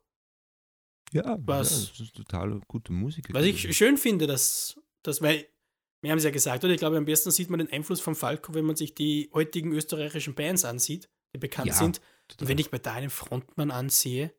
Ja, 1.13 1.37
Was- 1.41 1.71
ja, 1.71 1.89
das 1.91 2.01
ist 2.01 2.17
total 2.17 2.61
gute 2.69 2.93
Musiker. 2.93 3.33
Was 3.35 3.45
ich 3.45 3.77
schön 3.77 3.97
finde, 3.97 4.27
dass, 4.27 4.81
dass 5.03 5.21
weil, 5.23 5.47
wir 6.01 6.11
haben 6.11 6.19
es 6.19 6.25
ja 6.25 6.31
gesagt, 6.31 6.65
oder 6.65 6.73
ich 6.73 6.79
glaube, 6.81 6.97
am 6.97 7.05
besten 7.05 7.31
sieht 7.31 7.51
man 7.51 7.59
den 7.59 7.71
Einfluss 7.71 8.01
von 8.01 8.15
Falco, 8.15 8.55
wenn 8.55 8.65
man 8.65 8.77
sich 8.77 8.95
die 8.95 9.31
heutigen 9.33 9.73
österreichischen 9.73 10.35
Bands 10.35 10.65
ansieht, 10.65 11.09
die 11.35 11.39
bekannt 11.39 11.69
Ja, 11.69 11.75
sind. 11.75 12.01
Total. 12.29 12.45
Und 12.45 12.49
wenn 12.49 12.59
ich 12.59 12.73
mir 12.73 12.79
da 12.81 12.95
einen 12.95 13.11
Frontmann 13.11 13.71
ansehe, 13.71 14.33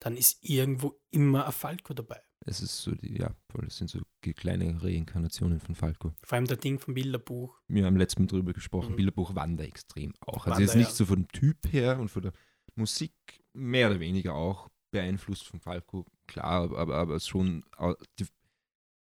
dann 0.00 0.16
ist 0.16 0.38
irgendwo 0.42 1.00
immer 1.10 1.46
ein 1.46 1.52
Falco 1.52 1.92
dabei. 1.94 2.20
es 2.46 2.60
ist 2.62 2.82
so, 2.82 2.92
die, 2.94 3.18
ja, 3.18 3.34
voll, 3.50 3.64
das 3.64 3.76
sind 3.78 3.90
so 3.90 3.98
kleine 4.22 4.80
Reinkarnationen 4.82 5.60
von 5.60 5.74
Falco. 5.74 6.12
Vor 6.22 6.36
allem 6.36 6.46
der 6.46 6.56
Ding 6.56 6.78
vom 6.78 6.94
Bilderbuch. 6.94 7.58
Wir 7.68 7.84
haben 7.84 7.96
letztes 7.96 8.18
Mal 8.20 8.26
drüber 8.26 8.52
gesprochen, 8.52 8.92
Mhm. 8.92 8.96
Bilderbuch 8.96 9.34
Wander 9.34 9.64
extrem 9.64 10.14
auch. 10.20 10.46
Also 10.46 10.50
Wander, 10.52 10.60
jetzt 10.62 10.76
nicht 10.76 10.88
ja. 10.90 10.94
so 10.94 11.06
von 11.06 11.16
dem 11.24 11.28
Typ 11.28 11.56
her 11.72 11.98
und 11.98 12.08
von 12.10 12.22
der 12.22 12.32
Musik 12.76 13.12
mehr 13.52 13.90
oder 13.90 13.98
weniger 14.00 14.34
auch 14.34 14.68
beeinflusst 14.90 15.44
von 15.44 15.60
Falco, 15.60 16.06
klar, 16.26 16.70
aber, 16.72 16.96
aber, 16.96 17.20
schon 17.20 17.64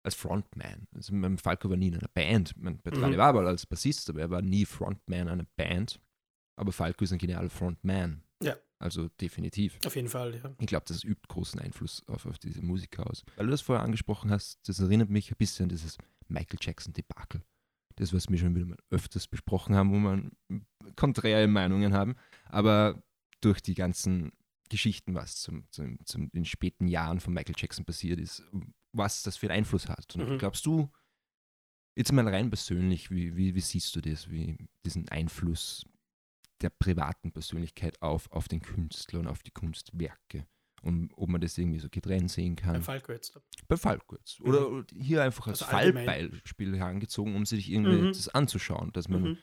als 0.03 0.15
Frontman. 0.15 0.87
Also 0.95 1.13
mein 1.15 1.37
Falco 1.39 1.69
war 1.69 1.77
nie 1.77 1.89
in 1.89 1.97
einer 1.97 2.09
Band. 2.15 2.55
Mein 2.57 2.79
Petrani 2.79 3.15
Mhm. 3.15 3.19
war 3.19 3.29
aber 3.29 3.47
als 3.47 3.67
Bassist, 3.67 4.09
aber 4.09 4.21
er 4.21 4.31
war 4.31 4.43
nie 4.43 4.65
Frontman 4.65 5.29
einer 5.29 5.47
Band. 5.57 6.01
Aber 6.57 6.73
Falco 6.73 7.05
ist 7.05 7.13
ein 7.13 7.19
genialer 7.19 7.51
Frontman. 7.51 8.23
Ja. 8.43 8.57
Also 8.79 9.09
definitiv. 9.21 9.79
Auf 9.85 9.97
jeden 9.97 10.09
Fall, 10.09 10.37
ja. 10.37 10.55
Ich 10.61 10.67
glaube, 10.67 10.85
das 10.87 11.03
übt 11.03 11.27
großen 11.29 11.61
Einfluss 11.61 12.03
auf, 12.07 12.27
auf 12.27 12.39
diese 12.39 12.63
Musiker 12.63 13.09
aus. 13.09 13.25
Weil 13.37 13.47
du 13.47 13.51
das 13.51 13.63
vorher 13.63 13.85
angesprochen 13.85 14.31
hast, 14.31 14.61
das 14.69 14.79
erinnert 14.79 15.11
mich 15.11 15.31
ein 15.31 15.37
bisschen 15.39 15.65
an 15.65 15.69
dieses 15.71 15.99
Michael 16.29 16.59
Jackson-Debakel. 16.61 17.43
Das, 17.97 18.13
was 18.13 18.29
wir 18.29 18.39
schon 18.39 18.55
wieder 18.55 18.67
mal 18.67 18.79
öfters 18.91 19.27
besprochen 19.27 19.75
haben, 19.75 19.91
wo 19.91 19.99
wir 19.99 20.31
konträre 20.97 21.49
Meinungen 21.49 21.95
haben. 21.95 22.15
Aber 22.45 23.03
durch 23.41 23.63
die 23.63 23.75
ganzen 23.75 24.33
Geschichten, 24.69 25.15
was 25.15 25.37
zum, 25.41 25.67
zum, 25.71 25.99
zum, 26.05 26.23
in 26.25 26.31
den 26.31 26.45
späten 26.45 26.89
Jahren 26.89 27.21
von 27.21 27.33
Michael 27.35 27.55
Jackson 27.57 27.85
passiert 27.85 28.19
ist, 28.21 28.43
was 28.93 29.23
das 29.23 29.37
für 29.37 29.47
einen 29.51 29.59
Einfluss 29.61 29.89
hat. 29.89 30.15
Und 30.17 30.29
Mhm. 30.29 30.39
glaubst 30.39 30.65
du, 30.67 30.91
jetzt 31.97 32.13
mal 32.13 32.27
rein 32.29 32.51
persönlich, 32.51 33.11
wie, 33.11 33.37
wie, 33.37 33.55
wie 33.55 33.61
siehst 33.61 33.95
du 33.97 34.01
das, 34.01 34.31
wie 34.31 34.57
diesen 34.85 35.09
Einfluss 35.09 35.85
der 36.63 36.71
privaten 36.71 37.33
Persönlichkeit 37.33 38.01
auf, 38.03 38.31
auf 38.33 38.49
den 38.49 38.61
Künstler 38.63 39.21
und 39.21 39.27
auf 39.29 39.43
die 39.43 39.51
Kunstwerke? 39.51 40.47
Und 40.83 41.11
ob 41.17 41.29
man 41.31 41.41
das 41.41 41.57
irgendwie 41.59 41.79
so 41.81 41.89
getrennt 41.89 42.31
sehen 42.31 42.55
kann. 42.55 42.75
Bei 42.75 42.81
Falco 42.83 43.13
jetzt. 43.13 43.39
Bei 43.67 43.77
Falco 43.77 44.15
jetzt. 44.17 44.41
Oder 44.43 44.85
hier 44.95 45.23
einfach 45.23 45.47
als 45.49 45.63
Also. 45.63 45.73
Fallbeispiel 45.73 46.77
herangezogen, 46.77 47.35
um 47.35 47.45
sich 47.47 47.71
irgendwie 47.71 48.03
Mhm. 48.03 48.09
das 48.09 48.29
anzuschauen. 48.29 48.93
Dass 48.93 49.09
man, 49.09 49.23
Mhm. 49.23 49.39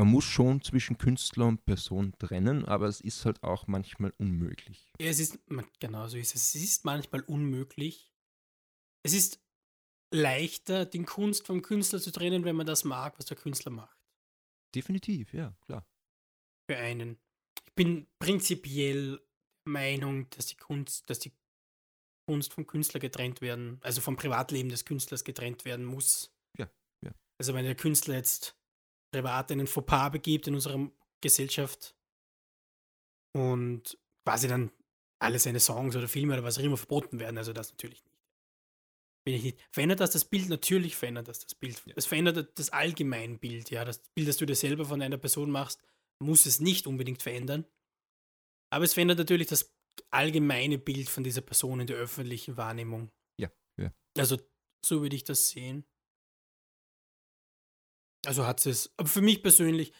Man 0.00 0.08
muss 0.08 0.24
schon 0.24 0.62
zwischen 0.62 0.96
Künstler 0.96 1.44
und 1.44 1.66
Person 1.66 2.14
trennen, 2.18 2.64
aber 2.64 2.86
es 2.86 3.02
ist 3.02 3.26
halt 3.26 3.42
auch 3.42 3.66
manchmal 3.66 4.14
unmöglich. 4.16 4.90
Ja, 4.98 5.08
es 5.08 5.20
ist, 5.20 5.38
genau 5.78 6.08
so 6.08 6.16
ist 6.16 6.34
es. 6.34 6.54
Es 6.54 6.62
ist 6.62 6.86
manchmal 6.86 7.20
unmöglich. 7.20 8.10
Es 9.02 9.12
ist 9.12 9.44
leichter, 10.10 10.86
den 10.86 11.04
Kunst 11.04 11.46
vom 11.46 11.60
Künstler 11.60 12.00
zu 12.00 12.12
trennen, 12.12 12.44
wenn 12.44 12.56
man 12.56 12.66
das 12.66 12.84
mag, 12.84 13.18
was 13.18 13.26
der 13.26 13.36
Künstler 13.36 13.72
macht. 13.72 13.98
Definitiv, 14.74 15.34
ja, 15.34 15.54
klar. 15.66 15.86
Für 16.70 16.78
einen. 16.78 17.18
Ich 17.66 17.74
bin 17.74 18.06
prinzipiell 18.18 19.18
der 19.66 19.70
Meinung, 19.70 20.30
dass 20.30 20.46
die 20.46 20.56
Kunst, 20.56 21.10
dass 21.10 21.18
die 21.18 21.32
Kunst 22.26 22.54
vom 22.54 22.66
Künstler 22.66 23.00
getrennt 23.00 23.42
werden, 23.42 23.78
also 23.82 24.00
vom 24.00 24.16
Privatleben 24.16 24.70
des 24.70 24.86
Künstlers 24.86 25.24
getrennt 25.24 25.66
werden 25.66 25.84
muss. 25.84 26.34
Ja, 26.56 26.70
ja. 27.04 27.12
Also 27.38 27.52
wenn 27.52 27.66
der 27.66 27.74
Künstler 27.74 28.14
jetzt 28.14 28.56
privat 29.12 29.50
einen 29.52 29.66
Fauxpas 29.66 30.10
begibt 30.10 30.46
in 30.46 30.54
unserer 30.54 30.90
Gesellschaft, 31.20 31.94
und 33.32 33.98
quasi 34.24 34.48
dann 34.48 34.70
alle 35.20 35.38
seine 35.38 35.60
Songs 35.60 35.96
oder 35.96 36.08
Filme 36.08 36.34
oder 36.34 36.44
was 36.44 36.58
auch 36.58 36.62
immer 36.62 36.76
verboten 36.76 37.20
werden. 37.20 37.38
Also 37.38 37.52
das 37.52 37.70
natürlich 37.70 38.04
nicht. 38.04 38.18
Bin 39.24 39.34
ich 39.34 39.42
nicht. 39.42 39.58
Verändert 39.70 40.00
das 40.00 40.12
das 40.12 40.24
Bild? 40.24 40.48
Natürlich 40.48 40.96
verändert 40.96 41.28
das 41.28 41.40
das 41.40 41.54
Bild. 41.54 41.82
Es 41.94 42.06
verändert 42.06 42.58
das 42.58 42.70
Allgemeinbild, 42.70 43.70
ja. 43.70 43.84
Das 43.84 44.02
Bild, 44.14 44.28
das 44.28 44.38
du 44.38 44.46
dir 44.46 44.54
selber 44.54 44.86
von 44.86 45.02
einer 45.02 45.18
Person 45.18 45.50
machst, 45.50 45.82
muss 46.22 46.46
es 46.46 46.60
nicht 46.60 46.86
unbedingt 46.86 47.22
verändern. 47.22 47.66
Aber 48.72 48.84
es 48.84 48.94
verändert 48.94 49.18
natürlich 49.18 49.48
das 49.48 49.74
allgemeine 50.10 50.78
Bild 50.78 51.08
von 51.08 51.22
dieser 51.22 51.42
Person 51.42 51.80
in 51.80 51.86
der 51.86 51.96
öffentlichen 51.96 52.56
Wahrnehmung. 52.56 53.10
Ja, 53.38 53.50
ja. 53.78 53.92
Also 54.16 54.38
so 54.84 55.02
würde 55.02 55.16
ich 55.16 55.24
das 55.24 55.50
sehen. 55.50 55.84
Also 58.26 58.46
hat 58.46 58.64
es, 58.66 58.92
aber 58.98 59.08
für 59.08 59.22
mich 59.22 59.42
persönlich, 59.42 59.92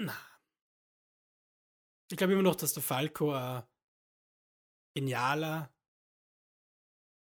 na. 0.00 0.14
Ich 2.10 2.16
glaube 2.16 2.32
immer 2.32 2.42
noch, 2.42 2.56
dass 2.56 2.74
der 2.74 2.82
Falco 2.82 3.32
ein 3.32 3.64
genialer, 4.96 5.72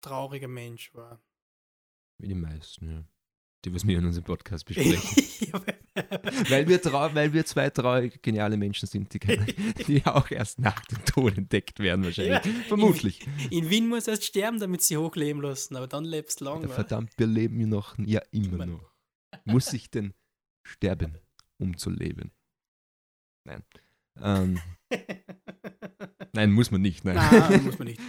trauriger 0.04 0.48
Mensch 0.48 0.94
war. 0.94 1.22
Wie 2.20 2.28
die 2.28 2.36
meisten, 2.36 2.90
ja. 2.90 3.06
Die, 3.64 3.74
was 3.74 3.86
wir 3.86 3.98
in 3.98 4.06
unserem 4.06 4.26
Podcast 4.26 4.66
besprechen. 4.66 5.78
Weil, 5.94 6.68
wir 6.70 6.82
weil 6.84 7.34
wir 7.34 7.46
zwei 7.46 7.70
traurige, 7.70 8.18
geniale 8.20 8.56
Menschen 8.56 8.88
sind, 8.88 9.14
die, 9.14 9.20
keine, 9.20 9.46
die 9.88 10.06
auch 10.06 10.32
erst 10.32 10.60
nach 10.60 10.86
dem 10.86 11.04
Tod 11.06 11.38
entdeckt 11.38 11.80
werden, 11.80 12.06
wahrscheinlich. 12.06 12.46
Ja. 12.46 12.64
Vermutlich. 12.68 13.28
In 13.50 13.70
Wien 13.70 13.90
muss 13.90 14.08
erst 14.08 14.24
sterben, 14.24 14.60
damit 14.60 14.82
sie 14.82 14.98
hochleben 14.98 15.42
lassen, 15.42 15.76
aber 15.76 15.88
dann 15.88 16.06
lebst 16.06 16.42
du 16.42 16.46
lang. 16.46 16.62
Ja, 16.62 16.70
wa? 16.70 16.74
verdammt, 16.76 17.12
wir 17.18 17.28
leben 17.28 17.60
ja 17.60 17.68
noch, 17.68 17.98
ja 18.00 18.22
immer 18.32 18.54
Immer. 18.54 18.66
noch. 18.68 18.92
Muss 19.46 19.74
ich 19.74 19.90
denn 19.90 20.14
sterben, 20.64 21.18
um 21.58 21.78
zu 21.78 21.90
leben? 21.90 22.32
Nein. 23.46 23.64
Ähm, 24.22 24.60
nein, 26.34 26.52
muss 26.52 26.72
man 26.72 26.82
nicht. 26.82 27.04
Nein. 27.04 27.16
Nein, 27.16 27.64
muss 27.64 27.80
man 27.80 27.88
nicht. 27.88 28.02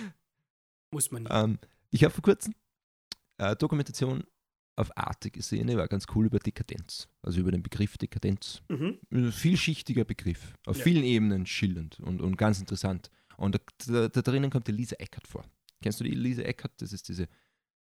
Muss 0.92 1.10
man 1.10 1.22
nicht. 1.22 1.32
ähm, 1.34 1.58
ich 1.90 2.04
habe 2.04 2.12
vor 2.12 2.22
kurzem 2.22 2.54
äh, 3.38 3.56
Dokumentation 3.56 4.24
auf 4.76 4.96
Arte 4.96 5.30
gesehen, 5.30 5.66
die 5.66 5.76
war 5.76 5.86
ganz 5.88 6.06
cool 6.14 6.26
über 6.26 6.38
Dekadenz. 6.38 7.08
Also 7.22 7.40
über 7.40 7.50
den 7.52 7.62
Begriff 7.62 7.98
Dekadenz. 7.98 8.62
Mhm. 8.68 8.98
Ein 9.10 9.32
vielschichtiger 9.32 10.04
Begriff, 10.04 10.54
auf 10.66 10.78
Ja. 10.78 10.84
vielen 10.84 11.04
Ebenen 11.04 11.46
schillernd 11.46 12.00
und, 12.00 12.20
und 12.22 12.36
ganz 12.36 12.58
interessant. 12.58 13.10
Und 13.36 13.54
da, 13.56 13.58
da, 13.86 14.08
da 14.08 14.22
drinnen 14.22 14.50
kommt 14.50 14.66
die 14.68 14.72
Lisa 14.72 14.96
Eckert 14.96 15.26
vor. 15.26 15.44
Kennst 15.82 16.00
du 16.00 16.04
die 16.04 16.10
Lisa 16.12 16.42
Eckert? 16.42 16.72
Das 16.80 16.92
ist 16.92 17.08
diese 17.08 17.28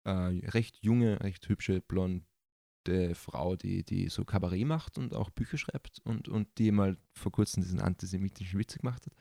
äh, 0.03 0.11
recht 0.11 0.77
junge, 0.83 1.19
recht 1.21 1.47
hübsche, 1.49 1.81
blonde 1.81 2.25
Frau, 3.15 3.55
die, 3.55 3.83
die 3.83 4.07
so 4.09 4.23
Kabarett 4.23 4.65
macht 4.65 4.97
und 4.97 5.13
auch 5.13 5.29
Bücher 5.29 5.57
schreibt 5.57 5.99
und, 6.05 6.29
und 6.29 6.47
die 6.57 6.71
mal 6.71 6.97
vor 7.13 7.31
kurzem 7.31 7.63
diesen 7.63 7.81
antisemitischen 7.81 8.59
Witz 8.59 8.77
gemacht 8.77 9.05
hat. 9.05 9.13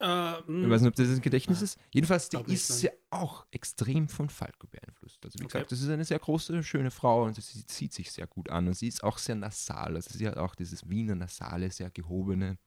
Äh, 0.00 0.38
Ich 0.38 0.70
weiß 0.70 0.80
nicht, 0.82 0.88
ob 0.88 0.94
das 0.96 1.08
ein 1.08 1.20
Gedächtnis 1.20 1.60
Ah. 1.60 1.64
ist. 1.64 1.78
Jedenfalls, 1.92 2.28
die 2.30 2.38
ist 2.54 2.82
ja 2.82 2.90
auch 3.10 3.46
extrem 3.50 4.08
von 4.08 4.28
Falco 4.30 4.66
beeinflusst. 4.66 5.24
Also 5.24 5.38
wie 5.38 5.44
Okay. 5.44 5.52
gesagt, 5.58 5.72
das 5.72 5.80
ist 5.82 5.88
eine 5.90 6.04
sehr 6.04 6.18
große, 6.18 6.62
schöne 6.62 6.90
Frau 6.90 7.24
und 7.24 7.34
sie 7.34 7.66
zieht 7.66 7.92
sich 7.92 8.10
sehr 8.10 8.26
gut 8.26 8.50
an 8.50 8.66
und 8.68 8.74
sie 8.74 8.88
ist 8.88 9.02
auch 9.04 9.18
sehr 9.18 9.34
nasal. 9.36 9.96
Also 9.96 10.16
sie 10.16 10.26
hat 10.26 10.36
auch 10.38 10.54
dieses 10.54 10.88
Wiener 10.88 11.14
nasale, 11.14 11.70
sehr 11.70 11.90
gehobene 11.90 12.58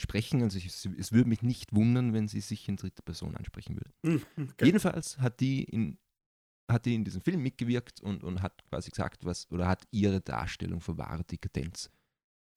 Sprechen. 0.00 0.42
Also 0.42 0.58
ich, 0.58 0.66
es 0.66 1.12
würde 1.12 1.28
mich 1.28 1.42
nicht 1.42 1.74
wundern, 1.74 2.12
wenn 2.12 2.28
sie 2.28 2.40
sich 2.40 2.68
in 2.68 2.76
dritter 2.76 3.02
Person 3.02 3.36
ansprechen 3.36 3.74
würde. 3.76 3.90
Mhm, 4.04 4.22
okay. 4.52 4.66
Jedenfalls 4.66 5.18
hat 5.18 5.40
die 5.40 5.64
in 5.64 5.98
hat 6.70 6.86
die 6.86 6.94
in 6.94 7.04
diesem 7.04 7.22
Film 7.22 7.42
mitgewirkt 7.42 8.00
und, 8.02 8.24
und 8.24 8.42
hat 8.42 8.62
quasi 8.68 8.90
gesagt, 8.90 9.24
was, 9.24 9.50
oder 9.50 9.68
hat 9.68 9.84
ihre 9.90 10.20
Darstellung 10.20 10.80
von 10.82 10.98
wahrer 10.98 11.24
Dekadenz 11.24 11.90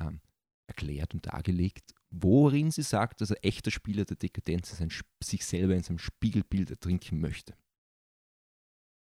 ähm, 0.02 0.22
erklärt 0.68 1.14
und 1.14 1.26
dargelegt, 1.28 1.94
worin 2.12 2.72
sie 2.72 2.84
sagt, 2.84 3.22
dass 3.22 3.32
ein 3.32 3.42
echter 3.42 3.72
Spieler 3.72 4.06
der 4.06 4.18
Dekadenz 4.18 4.72
ist, 4.74 4.82
ein, 4.82 4.90
Sp- 4.94 5.08
sich 5.24 5.46
selber 5.46 5.76
in 5.76 5.84
seinem 5.84 5.98
Spiegelbild 6.00 6.70
ertrinken 6.70 7.20
möchte. 7.20 7.56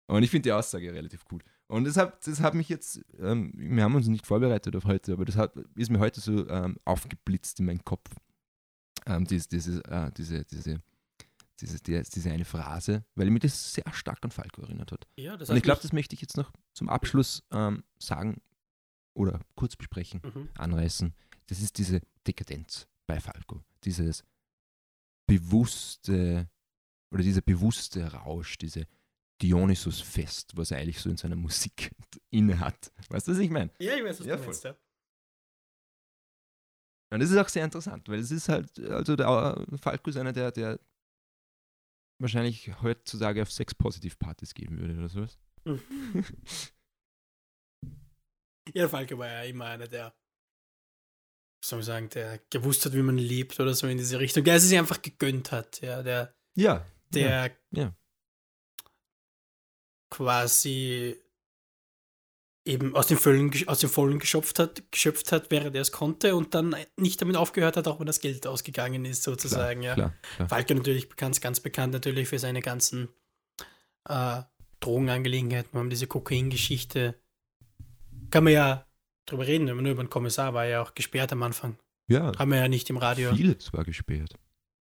Und 0.07 0.23
ich 0.23 0.31
finde 0.31 0.43
die 0.49 0.53
Aussage 0.53 0.93
relativ 0.93 1.25
cool. 1.33 1.41
Und 1.67 1.85
das 1.85 1.97
hat, 1.97 2.27
das 2.27 2.41
hat 2.41 2.55
mich 2.55 2.69
jetzt, 2.69 3.01
ähm, 3.19 3.53
wir 3.57 3.83
haben 3.85 3.95
uns 3.95 4.07
nicht 4.07 4.27
vorbereitet 4.27 4.77
auf 4.77 4.85
heute, 4.85 5.15
aber 5.15 5.25
das 5.25 5.37
hat, 5.37 5.57
ist 5.77 5.91
mir 5.91 5.99
heute 5.99 6.21
so 6.21 6.47
ähm, 6.49 6.77
aufgeblitzt 6.85 7.59
in 7.61 7.67
meinen 7.67 7.85
Kopf. 7.85 8.11
Ähm, 9.07 9.25
dies, 9.25 9.49
dieses, 9.49 9.81
äh, 9.81 10.11
diese, 10.13 10.45
diese, 10.45 10.83
diese, 11.61 11.81
die, 11.83 12.03
diese 12.03 12.31
eine 12.31 12.45
Phrase, 12.45 13.05
weil 13.15 13.31
mich 13.31 13.43
das 13.43 13.73
sehr 13.75 13.85
stark 13.93 14.19
an 14.25 14.31
Falco 14.31 14.61
erinnert 14.63 14.93
hat. 14.93 15.07
ja, 15.17 15.37
das 15.37 15.49
Und 15.49 15.57
ich 15.57 15.63
glaube, 15.63 15.81
das 15.81 15.93
möchte 15.93 16.15
ich 16.15 16.21
jetzt 16.21 16.37
noch 16.37 16.53
zum 16.75 16.89
Abschluss 16.91 17.43
ähm, 17.51 17.85
sagen 17.99 18.43
oder 19.15 19.41
kurz 19.57 19.77
besprechen, 19.77 20.21
Mhm. 20.23 20.49
anreißen. 20.59 21.15
Das 21.47 21.61
ist 21.61 21.79
diese 21.79 22.01
Dekadenz 22.27 22.87
bei 23.07 23.21
Falco. 23.21 23.63
Dieses 23.85 24.25
bewusste 25.29 26.49
oder 27.13 27.23
dieser 27.23 27.43
bewusste 27.43 28.13
Rausch, 28.13 28.59
diese 28.59 28.87
Dionysus-Fest, 29.43 30.57
was 30.57 30.71
er 30.71 30.79
eigentlich 30.79 31.01
so 31.01 31.11
in 31.11 31.17
seiner 31.17 31.37
Musik 31.37 31.91
inne 32.31 32.59
hat. 32.61 32.93
Weißt 33.09 33.29
du, 33.29 33.33
was 33.33 33.39
ich 33.39 33.51
meine? 33.51 33.71
Ja, 33.79 33.95
ich 33.97 34.05
weiß, 34.05 34.21
was 34.21 34.27
Ja, 34.27 34.37
du 34.37 34.43
voll. 34.43 34.47
meinst, 34.49 34.65
ja. 34.65 34.77
Und 37.13 37.21
das 37.21 37.31
ist 37.31 37.37
auch 37.37 37.49
sehr 37.49 37.65
interessant, 37.65 38.09
weil 38.09 38.19
es 38.19 38.31
ist 38.31 38.49
halt, 38.49 38.77
also 38.81 39.15
der 39.15 39.27
äh, 39.71 39.77
Falco 39.79 40.11
ist 40.11 40.17
einer, 40.17 40.33
der, 40.33 40.51
der 40.51 40.81
wahrscheinlich 42.21 42.81
heutzutage 42.83 43.43
auf 43.43 43.53
Sex-Positiv-Partys 43.53 44.55
gehen 44.55 44.79
würde 44.79 44.97
oder 44.97 45.09
sowas. 45.09 45.39
Ja, 48.73 48.89
Falke 48.89 49.19
war 49.19 49.29
ja 49.29 49.43
immer 49.43 49.67
einer, 49.67 49.87
der, 49.87 50.15
soll 51.69 51.79
man 51.79 51.87
sagen, 51.87 52.09
der 52.11 52.41
gewusst 52.51 52.85
hat, 52.85 52.93
wie 52.93 53.03
man 53.03 53.19
lebt 53.19 53.59
oder 53.61 53.75
so 53.75 53.87
in 53.87 53.99
diese 53.99 54.19
Richtung. 54.19 54.45
Der 54.45 54.57
es 54.57 54.65
sich 54.65 54.79
einfach 54.79 55.01
gegönnt 55.03 55.53
hat, 55.53 55.81
ja, 55.81 56.03
der, 56.03 56.35
Ja, 56.55 56.85
der 57.11 57.53
ja. 57.71 57.95
quasi 60.11 61.17
eben 62.67 62.95
aus 62.95 63.07
den 63.07 63.19
Vollen, 63.19 63.53
aus 63.67 63.81
den 63.81 63.91
Vollen 63.91 64.19
geschöpft 64.19 64.59
hat, 64.59 64.91
geschöpft 64.91 65.33
hat, 65.33 65.51
während 65.51 65.75
er 65.75 65.83
es 65.83 65.93
konnte 65.93 66.35
und 66.35 66.55
dann 66.55 66.75
nicht 66.97 67.21
damit 67.21 67.37
aufgehört 67.37 67.77
hat, 67.77 67.87
auch 67.89 68.01
wenn 68.01 68.07
das 68.07 68.21
Geld 68.21 68.47
ausgegangen 68.47 69.05
ist, 69.05 69.23
sozusagen, 69.23 69.83
ja. 69.83 69.95
Klar, 69.95 70.15
klar. 70.37 70.49
Falke 70.49 70.75
natürlich 70.75 71.15
ganz, 71.17 71.41
ganz 71.41 71.61
bekannt 71.61 71.93
natürlich 71.93 72.29
für 72.29 72.39
seine 72.39 72.61
ganzen 72.61 73.09
äh, 74.09 74.43
Drogenangelegenheiten. 74.81 75.73
Wir 75.73 75.81
haben 75.81 75.91
diese 75.91 76.07
Kokain-Geschichte. 76.07 77.21
Kann 78.31 78.45
man 78.45 78.53
ja 78.53 78.87
drüber 79.27 79.47
reden, 79.47 79.67
wenn 79.67 79.77
man 79.77 79.85
nur 79.85 79.93
über 79.93 80.05
den 80.05 80.11
Kommissar 80.11 80.55
war, 80.55 80.67
ja 80.67 80.83
auch 80.83 80.95
gesperrt 80.95 81.33
am 81.33 81.43
Anfang. 81.43 81.77
Ja, 82.07 82.33
Haben 82.39 82.51
wir 82.51 82.59
ja 82.59 82.69
nicht 82.69 82.91
im 82.91 82.97
Radio. 82.99 83.35
vieles 83.35 83.73
war 83.73 83.85
gesperrt. 83.85 84.35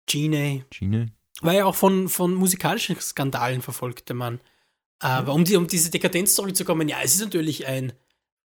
Gene 0.06 0.64
Gine, 0.70 1.12
war 1.42 1.52
ja 1.54 1.64
auch 1.66 1.74
von, 1.74 2.08
von 2.08 2.34
musikalischen 2.34 2.98
Skandalen 3.00 3.62
verfolgt, 3.62 4.08
der 4.08 4.16
Mann. 4.16 4.40
Aber 4.98 5.32
um, 5.32 5.44
die, 5.44 5.56
um 5.56 5.66
diese 5.66 5.90
Dekadenz 5.90 6.34
zurückzukommen, 6.34 6.88
ja, 6.88 6.98
es 7.02 7.14
ist 7.14 7.20
natürlich 7.20 7.66
ein, 7.66 7.92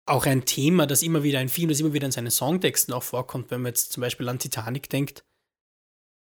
auch 0.07 0.27
ein 0.27 0.45
Thema, 0.45 0.87
das 0.87 1.03
immer 1.03 1.23
wieder, 1.23 1.39
ein 1.39 1.49
Film, 1.49 1.69
das 1.69 1.81
immer 1.81 1.93
wieder 1.93 2.07
in 2.07 2.13
seinen 2.13 2.31
Songtexten 2.31 2.93
auch 2.95 3.03
vorkommt, 3.03 3.51
wenn 3.51 3.63
man 3.63 3.71
jetzt 3.71 3.93
zum 3.93 4.01
Beispiel 4.03 4.29
an 4.29 4.39
Titanic 4.39 4.89
denkt. 4.91 5.25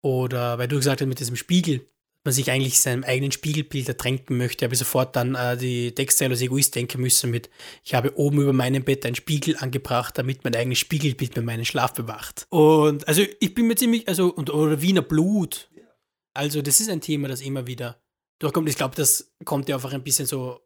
Oder, 0.02 0.58
weil 0.58 0.68
du 0.68 0.76
gesagt 0.76 1.00
hast, 1.00 1.08
mit 1.08 1.18
diesem 1.20 1.36
Spiegel, 1.36 1.86
man 2.24 2.32
sich 2.32 2.50
eigentlich 2.50 2.80
seinem 2.80 3.04
eigenen 3.04 3.32
Spiegelbild 3.32 3.86
ertränken 3.86 4.38
möchte, 4.38 4.64
habe 4.64 4.74
ich 4.74 4.78
sofort 4.78 5.14
dann 5.14 5.34
äh, 5.34 5.58
die 5.58 5.94
Textzeile 5.94 6.32
als 6.32 6.40
Egoist 6.40 6.74
denken 6.74 7.02
müssen 7.02 7.30
mit, 7.30 7.50
ich 7.84 7.94
habe 7.94 8.16
oben 8.18 8.40
über 8.40 8.54
meinem 8.54 8.82
Bett 8.82 9.04
einen 9.04 9.14
Spiegel 9.14 9.56
angebracht, 9.58 10.16
damit 10.16 10.42
mein 10.42 10.56
eigenes 10.56 10.78
Spiegelbild 10.78 11.36
mir 11.36 11.42
meinen 11.42 11.66
Schlaf 11.66 11.92
bewacht. 11.92 12.46
Und 12.48 13.06
also 13.06 13.22
ich 13.40 13.54
bin 13.54 13.66
mir 13.66 13.76
ziemlich, 13.76 14.08
also, 14.08 14.32
und, 14.32 14.48
oder 14.50 14.80
Wiener 14.80 15.02
Blut. 15.02 15.70
Also 16.32 16.62
das 16.62 16.80
ist 16.80 16.88
ein 16.88 17.02
Thema, 17.02 17.28
das 17.28 17.42
immer 17.42 17.66
wieder 17.66 18.00
durchkommt. 18.38 18.68
Ich 18.70 18.76
glaube, 18.76 18.96
das 18.96 19.34
kommt 19.44 19.68
ja 19.68 19.76
einfach 19.76 19.92
ein 19.92 20.02
bisschen 20.02 20.26
so 20.26 20.60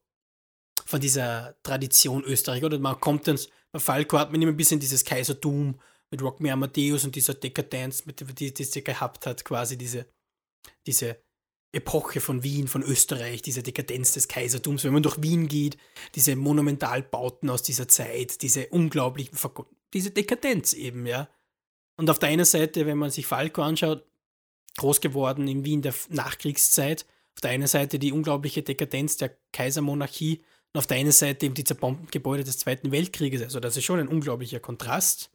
von 0.87 1.01
dieser 1.01 1.57
Tradition 1.65 2.23
Österreich, 2.23 2.63
oder? 2.63 2.79
Man 2.79 3.01
kommt 3.01 3.27
dann, 3.27 3.39
bei 3.73 3.81
Falco 3.81 4.17
hat 4.19 4.31
man 4.31 4.41
immer 4.41 4.53
ein 4.53 4.57
bisschen 4.57 4.81
dieses 4.81 5.05
Kaisertum 5.05 5.79
mit 6.11 6.23
Rock 6.23 6.41
Me 6.41 6.53
Amadeus 6.53 7.05
und 7.05 7.17
dieser 7.17 7.35
Dekadenz, 7.35 8.07
mit 8.07 8.21
die, 8.39 8.55
die 8.55 8.65
sie 8.65 8.85
gehabt 8.85 9.27
hat, 9.27 9.45
quasi 9.45 9.77
diese, 9.77 10.07
diese 10.87 11.19
Epoche 11.73 12.21
von 12.21 12.43
Wien, 12.43 12.67
von 12.67 12.83
Österreich, 12.83 13.43
diese 13.43 13.63
Dekadenz 13.63 14.13
des 14.13 14.29
Kaisertums, 14.29 14.85
wenn 14.85 14.95
man 14.95 15.03
durch 15.03 15.21
Wien 15.23 15.49
geht, 15.49 15.77
diese 16.15 16.35
Monumentalbauten 16.35 17.51
aus 17.51 17.63
dieser 17.63 17.89
Zeit, 17.89 18.41
diese 18.43 18.69
unglaublichen, 18.69 19.37
Vergo- 19.37 19.67
diese 19.93 20.11
Dekadenz 20.11 20.73
eben, 20.73 21.07
ja. 21.07 21.29
Und 21.97 22.09
auf 22.09 22.19
der 22.19 22.31
einen 22.31 22.45
Seite, 22.45 22.87
wenn 22.87 22.97
man 22.97 23.11
sich 23.11 23.27
Falco 23.27 23.63
anschaut, 23.63 24.05
groß 24.79 25.01
geworden 25.01 25.47
in 25.49 25.65
Wien 25.65 25.83
der 25.83 25.95
Nachkriegszeit, 26.09 27.05
auf 27.35 27.41
der 27.43 27.51
einen 27.51 27.67
Seite 27.67 27.99
die 27.99 28.13
unglaubliche 28.13 28.63
Dekadenz 28.63 29.17
der 29.17 29.37
Kaisermonarchie 29.53 30.43
und 30.73 30.79
auf 30.79 30.87
der 30.87 30.97
einen 30.97 31.13
Seite 31.13 31.47
eben 31.47 31.55
die 31.55 31.65
zerbombten 31.65 32.09
Gebäude 32.11 32.45
des 32.45 32.59
Zweiten 32.59 32.93
Weltkrieges. 32.93 33.43
Also 33.43 33.61
das 33.61 33.77
ist 33.77 33.85
schon 33.85 34.01
ein 34.01 34.09
unglaublicher 34.09 34.61
Kontrast. 34.61 35.31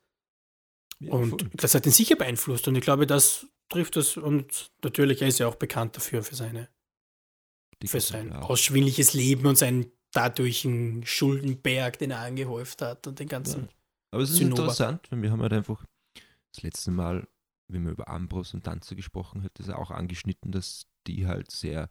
Ja, 0.99 1.11
und 1.11 1.29
voll. 1.29 1.49
das 1.53 1.75
hat 1.75 1.85
ihn 1.85 1.91
sicher 1.91 2.15
beeinflusst. 2.15 2.67
Und 2.67 2.75
ich 2.75 2.81
glaube, 2.81 3.05
das 3.05 3.45
trifft 3.69 3.95
das. 3.95 4.17
Und 4.17 4.71
natürlich, 4.83 5.21
er 5.21 5.27
ist 5.27 5.39
ja 5.39 5.47
auch 5.47 5.55
bekannt 5.55 5.95
dafür, 5.97 6.23
für, 6.23 6.35
seine, 6.35 6.69
Die 7.81 7.87
für 7.87 7.99
sein 7.99 8.29
Dank 8.29 8.43
auch. 8.43 8.49
ausschwindliches 8.51 9.13
Leben 9.13 9.45
und 9.45 9.57
seinen 9.57 9.91
dadurch 10.11 10.65
einen 10.65 11.05
Schuldenberg, 11.05 11.97
den 11.97 12.11
er 12.11 12.19
angehäuft 12.19 12.81
hat 12.81 13.07
und 13.07 13.19
den 13.19 13.27
ganzen. 13.27 13.69
Aber 14.11 14.21
es 14.23 14.29
ist 14.29 14.37
Zinnober. 14.37 14.61
interessant, 14.63 15.09
weil 15.11 15.21
wir 15.23 15.31
haben 15.31 15.41
halt 15.41 15.53
einfach 15.53 15.83
das 16.53 16.61
letzte 16.63 16.91
Mal, 16.91 17.27
wenn 17.67 17.83
wir 17.85 17.91
über 17.93 18.07
Ambros 18.09 18.53
und 18.53 18.67
Danzer 18.67 18.95
gesprochen 18.95 19.41
hat, 19.43 19.51
das 19.55 19.69
auch 19.69 19.89
angeschnitten, 19.89 20.51
dass 20.51 20.85
die 21.07 21.25
halt 21.25 21.49
sehr 21.49 21.89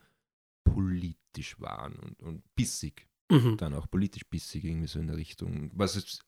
politisch 0.65 1.59
waren 1.61 1.95
und, 1.97 2.23
und 2.23 2.55
bissig, 2.55 3.09
Mhm. 3.31 3.57
dann 3.57 3.73
auch 3.75 3.89
politisch 3.91 4.27
bissig, 4.29 4.63
irgendwie 4.65 4.87
so 4.87 4.99
in 5.01 5.07
der 5.07 5.17
Richtung, 5.17 5.71
was 5.75 5.95
jetzt 5.95 6.23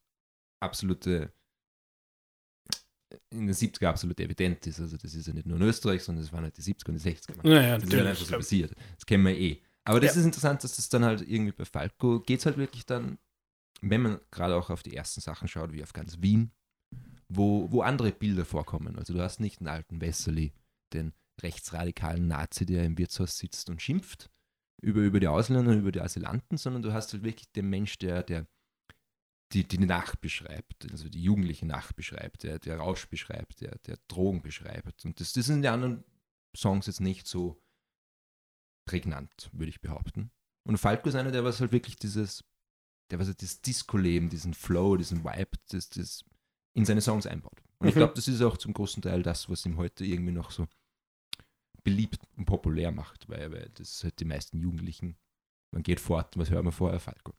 absolute 0.60 1.32
in 3.30 3.46
den 3.46 3.54
70er 3.54 3.86
absolut 3.86 4.18
evident 4.20 4.66
ist. 4.66 4.80
Also 4.80 4.96
das 4.96 5.14
ist 5.14 5.26
ja 5.26 5.32
nicht 5.34 5.46
nur 5.46 5.56
in 5.56 5.62
Österreich, 5.62 6.02
sondern 6.02 6.24
das 6.24 6.32
waren 6.32 6.44
halt 6.44 6.56
die 6.56 6.62
70er 6.62 6.88
und 6.88 6.94
die 7.04 7.10
60er. 7.10 7.36
Man. 7.36 7.46
Naja, 7.54 7.74
Das 7.78 7.84
ist 7.88 7.94
halt 7.94 8.06
einfach 8.06 8.24
so 8.26 8.36
passiert. 8.36 8.72
Das 8.96 9.06
kennen 9.06 9.24
wir 9.24 9.36
eh. 9.38 9.60
Aber 9.84 10.00
das 10.00 10.14
Ja. 10.14 10.20
ist 10.20 10.26
interessant, 10.26 10.64
dass 10.64 10.76
das 10.76 10.88
dann 10.88 11.04
halt 11.04 11.20
irgendwie 11.22 11.52
bei 11.52 11.64
Falco 11.64 12.20
geht 12.20 12.40
es 12.40 12.46
halt 12.46 12.56
wirklich 12.56 12.86
dann, 12.86 13.18
wenn 13.82 14.00
man 14.02 14.20
gerade 14.30 14.56
auch 14.56 14.70
auf 14.70 14.82
die 14.82 14.94
ersten 14.96 15.20
Sachen 15.20 15.46
schaut, 15.48 15.72
wie 15.72 15.82
auf 15.82 15.92
ganz 15.92 16.18
Wien, 16.20 16.52
wo, 17.28 17.70
wo 17.70 17.82
andere 17.82 18.12
Bilder 18.12 18.44
vorkommen. 18.44 18.96
Also 18.98 19.12
du 19.12 19.20
hast 19.20 19.40
nicht 19.40 19.60
den 19.60 19.68
alten 19.68 20.00
Wesserli, 20.00 20.52
den 20.92 21.12
rechtsradikalen 21.42 22.26
Nazi, 22.28 22.64
der 22.66 22.84
im 22.84 22.96
Wirtshaus 22.98 23.36
sitzt 23.38 23.68
und 23.70 23.82
schimpft 23.82 24.30
über, 24.82 25.00
über 25.00 25.20
die 25.20 25.28
Ausländer, 25.28 25.74
über 25.74 25.92
die 25.92 26.00
Asylanten, 26.00 26.56
sondern 26.58 26.82
du 26.82 26.92
hast 26.92 27.12
halt 27.12 27.24
wirklich 27.24 27.50
den 27.52 27.68
Mensch, 27.70 27.98
der, 27.98 28.22
der 28.22 28.46
die, 29.54 29.64
die 29.64 29.78
Nacht 29.78 30.20
beschreibt, 30.20 30.90
also 30.90 31.08
die 31.08 31.22
jugendliche 31.22 31.66
Nacht 31.66 31.96
beschreibt, 31.96 32.42
der, 32.42 32.58
der 32.58 32.78
Rausch 32.78 33.06
beschreibt, 33.08 33.60
der, 33.60 33.78
der 33.86 33.98
Drogen 34.08 34.42
beschreibt. 34.42 35.04
Und 35.04 35.20
das, 35.20 35.32
das 35.32 35.44
ist 35.48 35.54
in 35.54 35.62
den 35.62 35.72
anderen 35.72 36.04
Songs 36.56 36.86
jetzt 36.86 37.00
nicht 37.00 37.26
so 37.26 37.62
prägnant, 38.86 39.50
würde 39.52 39.70
ich 39.70 39.80
behaupten. 39.80 40.30
Und 40.66 40.78
Falco 40.78 41.08
ist 41.08 41.14
einer, 41.14 41.30
der 41.30 41.44
was 41.44 41.60
halt 41.60 41.72
wirklich 41.72 41.96
dieses, 41.96 42.44
der 43.10 43.18
was 43.18 43.28
halt 43.28 43.40
dieses 43.40 43.60
Disco-Leben, 43.62 44.28
diesen 44.28 44.54
Flow, 44.54 44.96
diesen 44.96 45.24
Vibe, 45.24 45.58
das, 45.68 45.88
das 45.90 46.24
in 46.74 46.84
seine 46.84 47.00
Songs 47.00 47.26
einbaut. 47.26 47.62
Und 47.78 47.88
ich 47.88 47.94
Mhm. 47.94 47.98
glaube, 48.00 48.14
das 48.14 48.28
ist 48.28 48.42
auch 48.42 48.56
zum 48.56 48.72
großen 48.72 49.02
Teil 49.02 49.22
das, 49.22 49.48
was 49.48 49.64
ihm 49.66 49.76
heute 49.76 50.04
irgendwie 50.04 50.32
noch 50.32 50.50
so 50.50 50.66
beliebt 51.82 52.18
und 52.36 52.46
populär 52.46 52.90
macht, 52.92 53.28
weil, 53.28 53.52
weil 53.52 53.70
das 53.74 54.02
halt 54.02 54.18
die 54.20 54.24
meisten 54.24 54.58
Jugendlichen, 54.58 55.16
man 55.70 55.82
geht 55.82 56.00
fort, 56.00 56.36
was 56.38 56.50
hört 56.50 56.64
man 56.64 56.72
vorher, 56.72 56.98
Falco. 57.00 57.34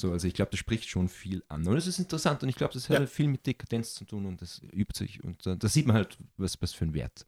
So, 0.00 0.12
also 0.12 0.26
ich 0.26 0.34
glaube, 0.34 0.50
das 0.50 0.60
spricht 0.60 0.88
schon 0.88 1.08
viel 1.08 1.44
an. 1.48 1.66
Und 1.66 1.76
es 1.76 1.86
ist 1.86 1.98
interessant 1.98 2.42
und 2.42 2.48
ich 2.48 2.56
glaube, 2.56 2.72
das 2.74 2.84
hat 2.88 2.94
Ja. 2.94 2.98
halt 3.00 3.10
viel 3.10 3.28
mit 3.28 3.46
Dekadenz 3.46 3.94
zu 3.94 4.04
tun 4.04 4.26
und 4.26 4.40
das 4.40 4.60
übt 4.72 4.96
sich 4.98 5.22
und 5.22 5.44
da, 5.46 5.54
da 5.54 5.68
sieht 5.68 5.86
man 5.86 5.96
halt, 5.96 6.18
was, 6.36 6.60
was 6.62 6.72
für 6.72 6.84
einen 6.84 6.94
Wert 6.94 7.26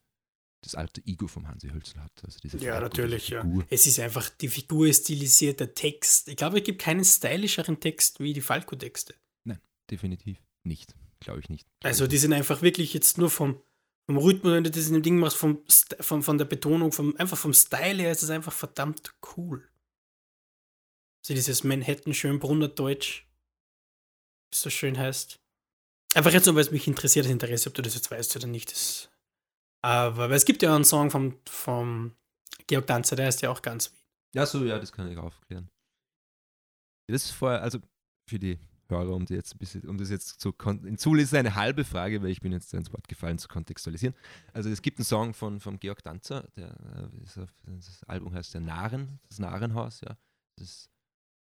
das 0.65 0.77
alte 0.77 1.05
Ego 1.07 1.27
vom 1.27 1.49
Hansi 1.49 1.71
Hölzl 1.71 1.99
hat. 1.99 2.13
Also 2.25 2.39
diese 2.41 2.57
Ja, 2.59 2.81
natürlich, 2.81 3.29
ja. 3.31 3.45
Es 3.69 3.87
ist 3.87 3.99
einfach, 3.99 4.29
die 4.31 4.47
Figur 4.49 4.87
ist 4.87 5.05
stilisiert, 5.05 5.59
der 5.59 5.75
Text. 5.75 6.29
Ich 6.29 6.37
glaube, 6.37 6.59
es 6.59 6.65
gibt 6.65 6.81
keinen 6.81 7.05
stylischeren 7.05 7.81
Text 7.81 8.21
wie 8.21 8.33
die 8.33 8.41
Falco-Texte. 8.41 9.15
Definitiv 9.91 10.39
nicht. 10.63 10.95
Glaube 11.21 11.41
ich 11.41 11.51
nicht. 11.51 11.67
Glaub 11.81 11.91
Also 11.91 12.07
die 12.07 12.17
sind 12.17 12.33
einfach 12.33 12.63
wirklich 12.63 12.95
jetzt 12.95 13.19
nur 13.19 13.29
vom, 13.29 13.61
vom 14.07 14.17
Rhythmus, 14.17 14.53
wenn 14.53 14.65
du 14.65 14.71
das 14.71 14.87
in 14.87 14.95
dem 14.95 15.03
Ding 15.03 15.19
machst, 15.19 15.37
vom, 15.37 15.63
von, 16.01 16.23
von 16.23 16.39
der 16.39 16.47
Betonung, 16.47 16.93
vom, 16.93 17.15
einfach 17.17 17.37
vom 17.37 17.53
Style 17.53 18.01
her 18.01 18.13
ist 18.13 18.23
es 18.23 18.31
einfach 18.31 18.53
verdammt 18.53 19.15
cool. 19.37 19.69
Also 21.23 21.35
dieses 21.35 21.63
Manhattan-Schönbrunner 21.65 22.69
Deutsch, 22.69 23.27
wie 24.51 24.55
es 24.55 24.63
so 24.63 24.71
schön 24.71 24.99
heißt. 24.99 25.39
Einfach 26.15 26.33
jetzt 26.33 26.47
nur, 26.47 26.57
weil 26.57 26.63
es 26.63 26.71
mich 26.71 26.87
interessiert, 26.87 27.25
das 27.25 27.33
Interesse, 27.33 27.69
ob 27.69 27.75
du 27.75 27.83
das 27.83 27.95
jetzt 27.95 28.11
weißt 28.11 28.37
oder 28.37 28.49
nicht. 28.49 28.73
Das, 28.73 29.09
aber 29.83 30.31
weil 30.31 30.37
es 30.37 30.45
gibt 30.45 30.63
ja 30.63 30.75
einen 30.75 30.85
Song 30.85 31.11
vom, 31.11 31.39
vom 31.47 32.15
Georg 32.67 32.87
Danzer, 32.87 33.17
der 33.17 33.27
heißt 33.27 33.43
ja 33.43 33.51
auch 33.51 33.63
ganz 33.63 33.93
wie. 33.93 34.39
Ja, 34.39 34.47
so, 34.47 34.65
ja, 34.65 34.79
das 34.79 34.93
kann 34.93 35.11
ich 35.11 35.17
aufklären. 35.17 35.69
Das 37.09 37.25
ist 37.25 37.31
vorher, 37.31 37.63
also 37.63 37.79
für 38.29 38.39
die 38.39 38.59
Hörer, 38.89 39.15
um, 39.15 39.25
jetzt 39.27 39.59
bisschen, 39.59 39.89
um 39.89 39.97
das 39.99 40.11
jetzt 40.11 40.41
zu 40.41 40.55
in 40.85 40.99
Zul 40.99 41.21
ist 41.21 41.35
eine 41.35 41.55
halbe 41.55 41.85
Frage, 41.85 42.23
weil 42.23 42.31
ich 42.31 42.41
bin 42.41 42.53
jetzt 42.53 42.73
ins 42.75 42.93
Wort 42.93 43.09
gefallen, 43.09 43.39
zu 43.39 43.49
kontextualisieren. 43.49 44.15
Also 44.53 44.71
es 44.71 44.83
gibt 44.83 44.99
einen 44.99 45.05
Song 45.05 45.35
von, 45.35 45.61
von 45.61 45.79
Georg 45.79 46.03
Danzer, 46.03 46.49
der 46.57 46.69
äh, 46.69 47.47
das 47.67 48.05
Album 48.05 48.35
heißt 48.35 48.55
der 48.55 48.61
Narren, 48.61 49.21
das 49.29 49.39
Narrenhaus, 49.39 50.01
ja. 50.03 50.17
Das 50.59 50.91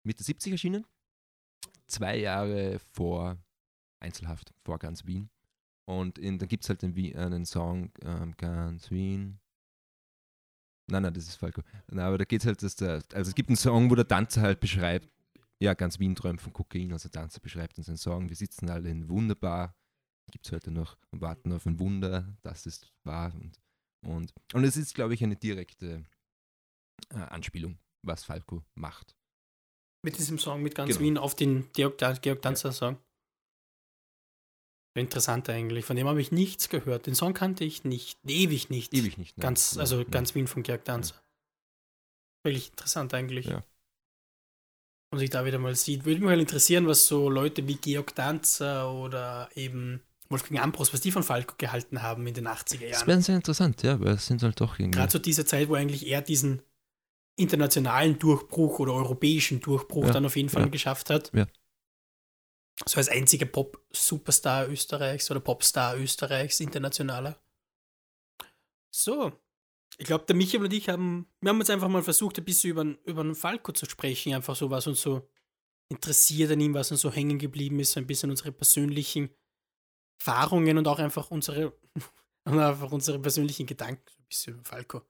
Mitte 0.05 0.23
70 0.23 0.53
erschienen. 0.53 0.87
Zwei 1.87 2.17
Jahre 2.19 2.79
vor 2.79 3.38
Einzelhaft, 4.01 4.53
vor 4.65 4.79
ganz 4.79 5.05
Wien. 5.07 5.31
Und 5.85 6.19
in, 6.19 6.38
dann 6.38 6.49
gibt 6.49 6.65
es 6.65 6.69
halt 6.71 6.83
den, 6.83 6.95
Wie- 6.97 7.15
einen 7.15 7.45
Song, 7.45 7.93
ähm, 8.03 8.35
ganz 8.37 8.91
Wien. 8.91 9.38
Nein, 10.91 11.03
nein, 11.03 11.15
das 11.15 11.25
ist 11.29 11.37
Falco. 11.37 11.62
Na, 11.88 12.07
aber 12.07 12.19
da 12.19 12.25
geht 12.25 12.41
es 12.43 12.47
halt, 12.47 12.62
dass 12.62 12.77
der, 12.77 13.03
also 13.12 13.29
es 13.29 13.35
gibt 13.35 13.49
einen 13.49 13.57
Song, 13.57 13.91
wo 13.91 13.95
der 13.95 14.07
Tanzer 14.09 14.43
halt 14.43 14.61
beschreibt, 14.61 15.09
ja, 15.61 15.75
ganz 15.75 15.99
Wien 15.99 16.15
träumt 16.15 16.41
von 16.41 16.53
Kokain, 16.53 16.93
also 16.93 17.09
der 17.09 17.21
Tanzer 17.23 17.41
beschreibt 17.41 17.79
in 17.79 17.85
seinem 17.85 17.97
Song, 17.97 18.29
wir 18.29 18.37
sitzen 18.37 18.69
alle 18.69 18.91
in 18.91 19.09
Wunderbar, 19.09 19.77
gibt 20.31 20.47
es 20.47 20.53
heute 20.53 20.71
noch 20.71 20.97
und 21.11 21.21
warten 21.21 21.53
auf 21.53 21.67
ein 21.67 21.79
Wunder, 21.79 22.37
das 22.43 22.67
ist 22.67 22.93
wahr. 23.05 23.33
Und, 23.35 23.61
und, 24.05 24.35
und 24.55 24.65
es 24.65 24.77
ist, 24.77 24.95
glaube 24.95 25.15
ich, 25.15 25.23
eine 25.23 25.37
direkte 25.37 26.05
äh, 27.11 27.15
Anspielung, 27.15 27.79
was 28.03 28.25
Falco 28.25 28.65
macht. 28.75 29.15
Mit 30.03 30.19
diesem 30.19 30.38
Song 30.38 30.62
mit 30.62 30.75
ganz 30.75 30.88
Genau. 30.91 31.01
Wien 31.01 31.19
auf 31.19 31.35
den 31.35 31.71
Georg, 31.73 31.99
Georg 31.99 32.43
Danzer 32.43 32.73
Song. 32.73 32.99
Interessant 34.95 35.49
eigentlich. 35.49 35.85
Von 35.87 35.97
dem 35.97 36.07
habe 36.07 36.21
ich 36.21 36.33
nichts 36.33 36.69
gehört. 36.69 37.07
Den 37.07 37.15
Song 37.15 37.33
kannte 37.33 37.65
ich 37.65 37.85
nicht. 37.85 38.19
Ewig 38.27 38.69
nicht. 38.69 38.93
Ewig 38.93 39.17
nicht. 39.17 39.38
nein. 39.38 39.43
Ganz, 39.43 39.79
also 39.79 39.97
nein. 39.99 40.11
ganz 40.11 40.35
Wien 40.35 40.47
von 40.47 40.62
Georg 40.62 40.85
Danzer. 40.85 41.15
Wirklich 42.45 42.71
interessant 42.71 43.15
eigentlich. 43.15 43.47
Ja. 43.47 43.62
Und 45.12 45.19
sich 45.19 45.31
da 45.31 45.45
wieder 45.45 45.59
mal 45.59 45.75
sieht. 45.77 46.05
Würde 46.05 46.21
mich 46.21 46.29
mal 46.29 46.41
interessieren, 46.41 46.87
was 46.87 47.07
so 47.07 47.31
Leute 47.31 47.67
wie 47.69 47.77
Georg 47.77 48.15
Danzer 48.15 48.93
oder 48.93 49.49
eben 49.55 50.03
Wolfgang 50.29 50.61
Ambros, 50.62 50.93
was 50.93 51.01
die 51.01 51.12
von 51.12 51.23
Falco 51.23 51.55
gehalten 51.57 52.03
haben 52.03 52.27
in 52.27 52.35
den 52.35 52.49
80er 52.49 52.81
Das 52.81 52.81
Jahren. 52.81 53.07
wäre 53.07 53.23
sehr 53.23 53.37
interessant, 53.37 53.83
ja, 53.83 54.01
weil 54.01 54.15
es 54.15 54.27
sind 54.27 54.43
halt 54.43 54.61
doch 54.61 54.79
irgendwie. 54.79 54.99
Gerade 54.99 55.12
zu 55.12 55.19
dieser 55.21 55.47
Zeit, 55.47 55.69
wo 55.69 55.75
eigentlich 55.75 56.07
er 56.07 56.23
diesen 56.23 56.62
internationalen 57.37 58.18
Durchbruch 58.18 58.79
oder 58.79 58.92
europäischen 58.92 59.61
Durchbruch 59.61 60.07
Ja, 60.07 60.12
dann 60.12 60.27
auf 60.27 60.37
jeden 60.37 60.49
Fall 60.49 60.62
ja. 60.62 60.68
geschafft 60.68 61.11
hat. 61.11 61.33
Ja. 61.35 61.47
So 62.87 62.99
als 62.99 63.09
einziger 63.09 63.47
Pop-Superstar 63.47 64.68
Österreichs 64.68 65.31
oder 65.31 65.40
Popstar 65.40 65.97
Österreichs, 65.99 66.61
internationaler. 66.61 67.40
So. 68.90 69.33
Ich 69.99 70.07
glaube, 70.07 70.25
der 70.25 70.35
Michael 70.35 70.64
und 70.64 70.73
ich 70.73 70.88
haben, 70.88 71.29
wir 71.40 71.51
haben 71.51 71.59
jetzt 71.59 71.71
einfach 71.71 71.88
mal 71.88 72.03
versucht, 72.03 72.38
ein 72.38 72.45
bisschen 72.45 72.71
über, 72.71 72.85
über 73.05 73.23
den 73.23 73.35
Falco 73.35 73.73
zu 73.73 73.87
sprechen, 73.87 74.35
einfach 74.35 74.57
so, 74.57 74.71
was 74.71 74.87
uns 74.87 75.03
so 75.03 75.29
interessiert 75.90 76.51
an 76.51 76.61
ihm, 76.61 76.73
was 76.73 76.90
uns 76.90 77.03
so 77.03 77.12
hängen 77.12 77.38
geblieben 77.38 77.79
ist, 77.79 77.92
so 77.92 78.01
ein 78.01 78.07
bisschen 78.07 78.31
unsere 78.31 78.53
persönlichen 78.53 79.29
Erfahrungen 80.18 80.79
und 80.79 80.88
auch 80.88 80.99
einfach 80.99 81.31
unsere, 81.31 81.79
einfach 82.45 82.90
unsere 82.90 83.18
persönlichen 83.18 83.66
Gedanken, 83.66 84.03
so 84.09 84.18
ein 84.18 84.27
bisschen 84.27 84.55
über 84.55 84.64
Falco 84.64 85.03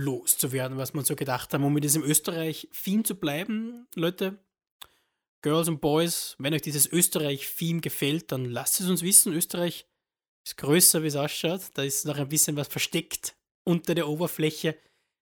loszuwerden, 0.00 0.78
was 0.78 0.94
wir 0.94 0.98
uns 0.98 1.08
so 1.08 1.16
gedacht 1.16 1.52
haben, 1.52 1.64
um 1.64 1.72
mit 1.72 1.84
diesem 1.84 2.02
Österreich-Theme 2.02 3.02
zu 3.02 3.14
bleiben. 3.14 3.86
Leute, 3.94 4.38
Girls 5.42 5.68
und 5.68 5.80
Boys, 5.80 6.36
wenn 6.38 6.54
euch 6.54 6.62
dieses 6.62 6.90
Österreich-Theme 6.90 7.80
gefällt, 7.80 8.32
dann 8.32 8.44
lasst 8.44 8.80
es 8.80 8.88
uns 8.88 9.02
wissen. 9.02 9.32
Österreich 9.32 9.86
ist 10.44 10.56
größer, 10.56 11.02
wie 11.02 11.08
es 11.08 11.16
ausschaut. 11.16 11.62
Da 11.74 11.82
ist 11.82 12.06
noch 12.06 12.18
ein 12.18 12.28
bisschen 12.28 12.56
was 12.56 12.68
versteckt 12.68 13.36
unter 13.64 13.94
der 13.94 14.08
Oberfläche. 14.08 14.76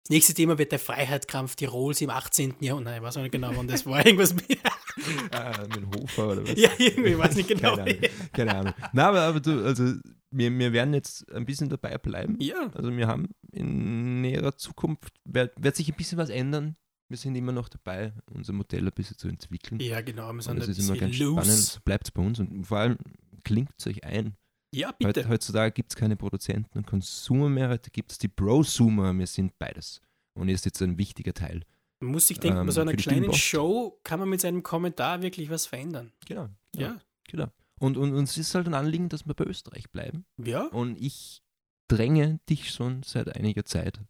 Das 0.05 0.11
nächste 0.15 0.33
Thema 0.33 0.57
wird 0.57 0.73
der 0.73 0.79
Freiheitskampf 0.79 1.55
Tirols 1.57 2.01
im 2.01 2.11
18. 2.11 2.55
Jahrhundert. 2.61 2.93
Nein, 2.93 3.03
ich 3.03 3.07
weiß 3.07 3.17
auch 3.19 3.23
nicht 3.23 3.33
genau, 3.33 3.51
wann 3.55 3.69
das 3.69 3.85
war. 3.85 4.05
Irgendwas 4.05 4.35
mit, 4.35 4.47
ah, 5.33 5.67
mit 5.69 5.95
Hofer 5.95 6.29
oder 6.29 6.49
was? 6.49 6.59
ja, 6.59 6.71
irgendwie, 6.79 7.11
ich 7.11 7.19
weiß 7.19 7.35
nicht 7.37 7.49
genau. 7.49 7.77
Keine 7.77 7.83
Ahnung. 7.83 8.11
Keine 8.33 8.55
Ahnung. 8.57 8.75
Na, 8.93 9.09
aber, 9.09 9.21
aber 9.21 9.41
du, 9.41 9.63
also 9.65 9.93
wir, 10.31 10.59
wir 10.59 10.73
werden 10.73 10.95
jetzt 10.95 11.31
ein 11.33 11.45
bisschen 11.45 11.69
dabei 11.69 11.99
bleiben. 11.99 12.37
Ja, 12.41 12.71
Also 12.75 12.95
wir 12.97 13.07
haben 13.07 13.29
in 13.59 14.21
näherer 14.21 14.57
Zukunft, 14.57 15.15
wird, 15.25 15.53
wird 15.63 15.77
sich 15.77 15.89
ein 15.89 15.97
bisschen 15.97 16.19
was 16.19 16.31
ändern. 16.31 16.77
Wir 17.09 17.17
sind 17.17 17.35
immer 17.37 17.53
noch 17.53 17.69
dabei, 17.69 18.13
unser 18.33 18.53
Modell 18.53 18.87
ein 18.87 18.93
bisschen 18.93 19.17
zu 19.17 19.29
entwickeln. 19.29 19.81
ja, 19.81 20.01
genau. 20.03 20.27
Wir 20.27 20.31
und 20.31 20.43
sind 20.43 20.59
das 20.59 20.67
ein 20.67 20.73
ist 20.73 20.89
immer 20.89 20.99
ganz 20.99 21.19
loose. 21.19 21.43
spannend. 21.43 21.85
Bleibt 21.85 22.07
es 22.07 22.11
bei 22.11 22.23
uns 22.23 22.39
und 22.39 22.65
vor 22.67 22.79
allem 22.79 22.99
klingt 23.45 23.71
es 23.79 23.87
euch 23.87 24.05
ein. 24.05 24.37
Ja, 24.75 24.93
bitte. 24.93 25.27
heutzutage 25.29 25.73
gibt 25.73 25.93
es 25.93 25.97
keine 25.97 26.17
Produzenten 26.17 26.77
und 26.77 26.87
Konsumer 26.87 27.49
mehr, 27.49 27.71
heute 27.71 27.91
gibt 27.91 28.13
es 28.13 28.19
die 28.19 28.29
Prosumer. 28.29 29.15
Wir 29.15 29.27
sind 29.27 29.59
beides. 29.59 30.03
Und 30.35 30.49
ihr 30.49 30.55
ist 30.55 30.67
jetzt 30.67 30.83
ein 30.83 30.99
wichtiger 30.99 31.33
Teil. 31.33 31.63
Man 32.01 32.13
muss 32.13 32.29
sich 32.29 32.39
denken, 32.39 32.61
ähm, 32.61 32.67
bei 32.67 32.73
so 32.73 32.83
einer 32.83 32.91
für 32.93 32.97
die 32.99 33.03
kleinen. 33.05 33.33
Show 33.33 33.99
kann 34.05 34.21
man 34.21 34.29
mit 34.29 34.41
seinem 34.41 34.63
Kommentar 34.63 35.23
wirklich 35.23 35.49
was 35.51 35.67
verändern. 35.67 36.13
Genau. 36.27 36.49
Ja. 36.77 37.01
Genau. 37.29 37.49
Und, 37.81 37.97
und 37.97 38.13
uns 38.13 38.37
ist 38.37 38.55
halt 38.55 38.67
ein 38.67 38.75
Anliegen, 38.75 39.09
dass 39.09 39.27
wir 39.27 39.35
bei 39.35 39.45
Österreich 39.45 39.91
bleiben. 39.91 40.27
Ja. 40.37 40.67
Und 40.67 41.01
ich 41.01 41.43
dränge 41.89 42.39
dich 42.49 42.71
schon 42.71 43.03
seit 43.03 43.35
einiger 43.35 43.65
Zeit, 43.65 44.01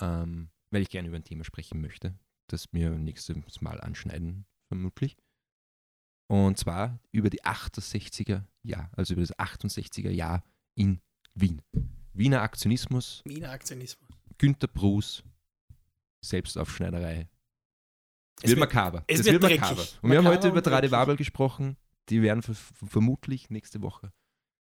ähm, 0.00 0.48
weil 0.70 0.82
ich 0.82 0.88
gerne 0.90 1.08
über 1.08 1.16
ein 1.16 1.24
Thema 1.24 1.44
sprechen 1.44 1.80
möchte, 1.80 2.14
das 2.48 2.72
wir 2.72 2.90
nächstes 2.90 3.60
Mal 3.60 3.80
anschneiden, 3.80 4.46
vermutlich. 4.68 5.16
Und 6.28 6.58
zwar 6.58 6.98
über 7.12 7.30
die 7.30 7.42
68er 7.44 8.42
Jahr, 8.62 8.90
also 8.96 9.14
über 9.14 9.22
das 9.22 9.36
68er 9.38 10.10
Jahr 10.10 10.42
in 10.74 11.00
Wien. 11.34 11.62
Wiener 12.12 12.42
Aktionismus, 12.42 13.22
Wiener 13.24 13.50
Aktionismus. 13.50 14.08
Günter 14.38 14.66
Bruß, 14.68 15.22
Selbstaufschneiderei. 16.22 17.28
Es 18.42 18.50
wird 18.50 18.50
wird- 18.50 18.58
makaber. 18.60 19.04
es 19.06 19.20
Es 19.20 19.26
wird 19.26 19.42
wird 19.42 19.60
makaber. 19.60 19.82
Und 20.02 20.10
wir 20.10 20.18
haben 20.18 20.24
Makaber 20.24 20.36
heute 20.36 20.48
über 20.48 20.62
Trade. 20.62 20.90
Wabel 20.90 21.16
gesprochen. 21.16 21.76
Die 22.08 22.22
werden 22.22 22.42
ver 22.42 22.54
vermutlich 22.54 23.50
nächste 23.50 23.82
Woche 23.82 24.12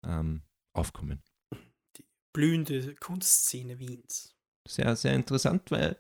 ähm, 0.05 0.43
aufkommen. 0.73 1.23
Blühende 2.37 2.95
Kunstszene 2.97 3.79
Wiens. 3.79 4.35
Sehr, 4.69 4.95
sehr 4.95 5.15
interessant, 5.15 5.71
weil 5.71 5.99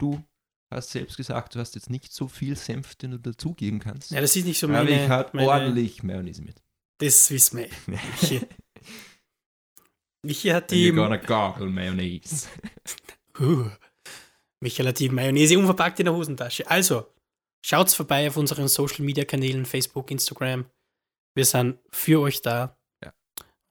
du 0.00 0.24
hast 0.72 0.90
selbst 0.92 1.18
gesagt, 1.18 1.54
du 1.54 1.58
hast 1.60 1.74
jetzt 1.74 1.90
nicht 1.90 2.10
so 2.10 2.26
viel 2.26 2.56
Senf, 2.56 2.94
den 2.94 3.10
du 3.10 3.18
dazugeben 3.18 3.78
kannst. 3.78 4.10
Ja, 4.10 4.22
das 4.22 4.34
ist 4.34 4.46
nicht 4.46 4.58
so 4.58 4.66
Aber 4.66 4.78
meine. 4.84 5.04
ich 5.04 5.08
hatte 5.10 5.36
meine 5.36 5.48
ordentlich 5.48 6.02
Mayonnaise 6.02 6.40
mit. 6.40 6.56
Das 7.00 7.30
wissen 7.30 7.58
wir. 7.58 7.68
Michi. 7.86 8.40
Michi 10.24 10.48
hat 10.48 10.62
And 10.70 10.70
die. 10.72 10.88
you're 10.90 10.94
gonna 10.94 11.16
gargle 11.18 11.66
Mayonnaise. 11.68 12.48
Uh, 13.40 13.70
Michael 14.60 14.88
hat 14.88 14.98
die 14.98 15.10
Mayonnaise 15.10 15.56
unverpackt 15.56 16.00
in 16.00 16.06
der 16.06 16.14
Hosentasche. 16.14 16.68
Also, 16.68 17.06
schaut's 17.64 17.94
vorbei 17.94 18.26
auf 18.26 18.36
unseren 18.36 18.66
Social 18.66 19.04
Media 19.04 19.24
Kanälen, 19.24 19.64
Facebook, 19.64 20.10
Instagram. 20.10 20.64
Wir 21.36 21.44
sind 21.44 21.78
für 21.92 22.18
euch 22.20 22.42
da. 22.42 22.76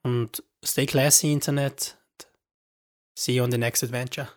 Und 0.08 0.42
stay 0.64 0.86
classy, 0.86 1.32
Internet. 1.32 1.98
See 3.14 3.34
you 3.34 3.42
on 3.42 3.50
the 3.50 3.58
next 3.58 3.82
adventure. 3.82 4.28